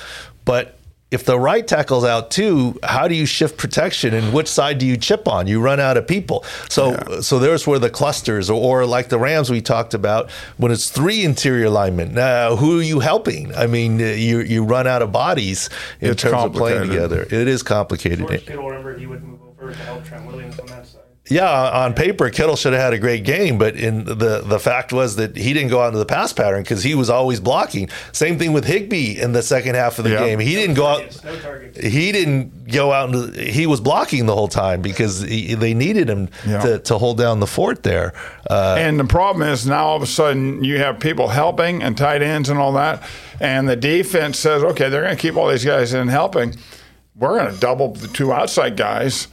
but 0.44 0.76
if 1.10 1.24
the 1.24 1.36
right 1.36 1.66
tackle's 1.66 2.04
out 2.04 2.30
too, 2.30 2.78
how 2.84 3.08
do 3.08 3.16
you 3.16 3.26
shift 3.26 3.56
protection 3.58 4.14
and 4.14 4.32
which 4.32 4.46
side 4.46 4.78
do 4.78 4.86
you 4.86 4.96
chip 4.96 5.26
on? 5.26 5.48
You 5.48 5.60
run 5.60 5.80
out 5.80 5.96
of 5.96 6.06
people. 6.06 6.44
So 6.68 6.92
Yeah. 6.92 7.20
so 7.20 7.40
there's 7.40 7.66
where 7.66 7.80
the 7.80 7.90
clusters, 7.90 8.48
or, 8.48 8.60
or 8.82 8.86
like 8.86 9.08
the 9.08 9.18
Rams 9.18 9.50
we 9.50 9.60
talked 9.60 9.92
about, 9.92 10.30
when 10.56 10.70
it's 10.70 10.88
three 10.88 11.24
interior 11.24 11.68
linemen. 11.68 12.14
Now, 12.14 12.54
who 12.54 12.78
are 12.78 12.82
you 12.82 13.00
helping? 13.00 13.52
I 13.56 13.66
mean, 13.66 14.00
uh, 14.00 14.04
you 14.04 14.38
you 14.38 14.62
run 14.62 14.86
out 14.86 15.02
of 15.02 15.10
bodies 15.10 15.68
in 16.00 16.10
It's 16.12 16.22
terms 16.22 16.44
of 16.44 16.52
playing 16.52 16.88
together. 16.88 17.22
It 17.22 17.48
is 17.48 17.64
complicated. 17.64 18.28
George 18.28 18.46
Kittle, 18.46 18.68
remember, 18.68 18.96
he 18.96 19.06
would 19.06 19.24
move 19.24 19.42
over 19.42 19.49
to 19.68 19.74
help 19.74 20.04
Trent 20.04 20.26
Williams 20.26 20.58
on 20.58 20.66
that 20.68 20.86
side. 20.86 21.02
Yeah, 21.28 21.48
on 21.84 21.92
paper, 21.92 22.30
Kittle 22.30 22.56
should 22.56 22.72
have 22.72 22.80
had 22.82 22.92
a 22.94 22.98
great 22.98 23.24
game, 23.24 23.58
but 23.58 23.76
in 23.76 24.04
the 24.04 24.42
the 24.44 24.58
fact 24.58 24.90
was 24.90 25.16
that 25.16 25.36
he 25.36 25.52
didn't 25.52 25.68
go 25.68 25.80
out 25.80 25.88
into 25.88 25.98
the 25.98 26.06
pass 26.06 26.32
pattern 26.32 26.62
because 26.62 26.82
he 26.82 26.94
was 26.94 27.10
always 27.10 27.40
blocking. 27.40 27.90
Same 28.12 28.38
thing 28.38 28.52
with 28.54 28.64
Higbee 28.64 29.20
in 29.20 29.32
the 29.32 29.42
second 29.42 29.74
half 29.74 29.98
of 29.98 30.04
the 30.04 30.10
Yeah. 30.12 30.24
game. 30.26 30.38
He 30.40 30.54
didn't 30.54 30.74
go 30.76 30.86
out. 30.86 31.22
No. 31.22 31.70
He 31.88 32.10
didn't 32.10 32.72
go 32.72 32.90
out 32.90 33.14
and 33.14 33.36
he 33.36 33.66
was 33.66 33.80
blocking 33.80 34.24
the 34.26 34.34
whole 34.34 34.48
time 34.48 34.80
because 34.80 35.20
he, 35.20 35.54
they 35.54 35.74
needed 35.74 36.08
him 36.08 36.30
Yeah. 36.48 36.60
to, 36.62 36.78
to 36.80 36.98
hold 36.98 37.18
down 37.18 37.38
the 37.38 37.46
fort 37.46 37.82
there. 37.82 38.12
Uh, 38.48 38.76
And 38.78 38.98
the 38.98 39.04
problem 39.04 39.46
is 39.46 39.66
now 39.66 39.84
all 39.84 39.96
of 39.96 40.02
a 40.02 40.06
sudden 40.06 40.64
you 40.64 40.78
have 40.78 40.98
people 41.00 41.28
helping 41.28 41.82
and 41.82 41.96
tight 41.98 42.22
ends 42.22 42.48
and 42.48 42.58
all 42.58 42.72
that, 42.72 43.02
and 43.38 43.68
the 43.68 43.76
defense 43.76 44.38
says, 44.38 44.64
okay, 44.64 44.88
they're 44.88 45.02
going 45.02 45.16
to 45.16 45.20
keep 45.20 45.36
all 45.36 45.48
these 45.48 45.66
guys 45.66 45.92
in 45.92 46.08
helping. 46.08 46.56
We're 47.14 47.38
going 47.38 47.54
to 47.54 47.60
double 47.60 47.92
the 47.92 48.08
two 48.08 48.32
outside 48.32 48.76
guys. 48.78 49.28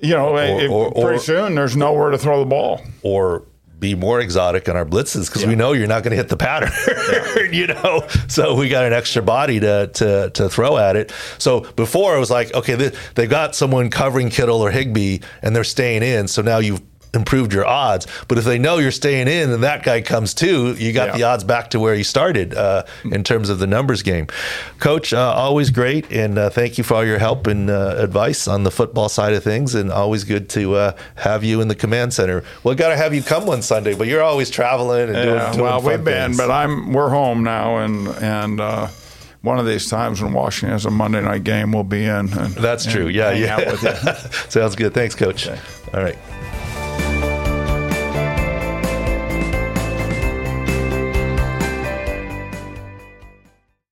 You 0.00 0.14
know, 0.14 0.36
if- 0.36 0.70
or- 0.70 0.90
pretty 0.92 1.16
or- 1.16 1.18
soon 1.18 1.54
there's 1.54 1.76
nowhere 1.76 2.10
to 2.10 2.18
throw 2.18 2.40
the 2.40 2.46
ball. 2.46 2.80
or 3.02 3.44
be 3.78 3.94
more 3.94 4.20
exotic 4.20 4.70
on 4.70 4.76
our 4.76 4.86
blitzes 4.86 5.26
because 5.28 5.44
we 5.44 5.54
know 5.54 5.72
you're 5.74 5.86
not 5.86 6.02
going 6.02 6.10
to 6.12 6.16
hit 6.16 6.30
the 6.30 6.36
pattern, 6.36 6.72
you 7.52 7.66
know. 7.66 8.06
So 8.26 8.54
we 8.54 8.70
got 8.70 8.86
an 8.86 8.94
extra 8.94 9.20
body 9.20 9.60
to 9.60 9.88
to 9.88 10.30
to 10.30 10.48
throw 10.48 10.78
at 10.78 10.96
it. 10.96 11.12
So 11.38 11.60
before 11.76 12.16
it 12.16 12.18
was 12.20 12.30
like, 12.30 12.54
okay, 12.54 12.74
they, 12.74 12.92
they 13.16 13.26
got 13.26 13.54
someone 13.54 13.90
covering 13.90 14.30
Kittle 14.30 14.62
or 14.62 14.70
Higbee, 14.70 15.18
and 15.42 15.54
they're 15.54 15.62
staying 15.64 16.02
in. 16.02 16.26
So 16.26 16.40
now 16.40 16.56
you've 16.58 16.80
improved 17.16 17.52
your 17.52 17.66
odds. 17.66 18.06
But 18.28 18.38
if 18.38 18.44
they 18.44 18.58
know 18.58 18.78
you're 18.78 18.92
staying 18.92 19.26
in 19.26 19.50
and 19.50 19.64
that 19.64 19.82
guy 19.82 20.00
comes 20.02 20.34
too, 20.34 20.74
you 20.78 20.92
got 20.92 21.08
Yeah. 21.08 21.16
the 21.16 21.22
odds 21.24 21.42
back 21.44 21.70
to 21.70 21.80
where 21.80 21.94
you 21.94 22.04
started 22.04 22.54
uh, 22.54 22.84
in 23.04 23.24
terms 23.24 23.48
of 23.48 23.58
the 23.58 23.66
numbers 23.66 24.02
game. 24.02 24.28
Coach, 24.78 25.12
uh, 25.12 25.32
always 25.34 25.70
great, 25.70 26.10
and 26.12 26.38
uh, 26.38 26.50
thank 26.50 26.78
you 26.78 26.84
for 26.84 26.94
all 26.94 27.04
your 27.04 27.18
help 27.18 27.46
and 27.48 27.68
uh, 27.70 27.94
advice 27.98 28.46
on 28.46 28.62
the 28.62 28.70
football 28.70 29.08
side 29.08 29.32
of 29.32 29.42
things, 29.42 29.74
and 29.74 29.90
always 29.90 30.22
good 30.24 30.48
to 30.50 30.74
uh, 30.76 30.92
have 31.16 31.42
you 31.42 31.60
in 31.60 31.68
the 31.68 31.74
command 31.74 32.12
center. 32.12 32.44
Well, 32.62 32.74
got 32.76 32.90
to 32.90 32.96
have 32.96 33.12
you 33.14 33.22
come 33.22 33.46
one 33.46 33.62
Sunday, 33.62 33.94
but 33.94 34.06
you're 34.06 34.22
always 34.22 34.50
traveling 34.50 35.08
and 35.08 35.14
doing, 35.14 35.28
Yeah, 35.34 35.52
doing 35.52 35.64
well, 35.64 35.80
we've 35.82 36.04
been, 36.04 36.36
but 36.36 36.50
I'm 36.50 36.92
we're 36.92 37.08
home 37.10 37.42
now, 37.42 37.78
and 37.78 38.08
and 38.22 38.60
uh, 38.60 38.88
one 39.42 39.58
of 39.58 39.66
these 39.66 39.88
times 39.88 40.20
when 40.20 40.32
Washington 40.32 40.70
has 40.72 40.84
a 40.86 40.90
Monday 40.90 41.20
night 41.22 41.44
game, 41.44 41.72
we'll 41.72 41.84
be 41.84 42.04
in. 42.04 42.10
And, 42.32 42.52
That's 42.54 42.84
true. 42.84 43.06
Yeah, 43.08 43.30
yeah. 43.32 44.12
Sounds 44.48 44.74
good. 44.76 44.92
Thanks, 44.92 45.14
Coach. 45.14 45.48
All 45.48 46.02
right. 46.02 46.18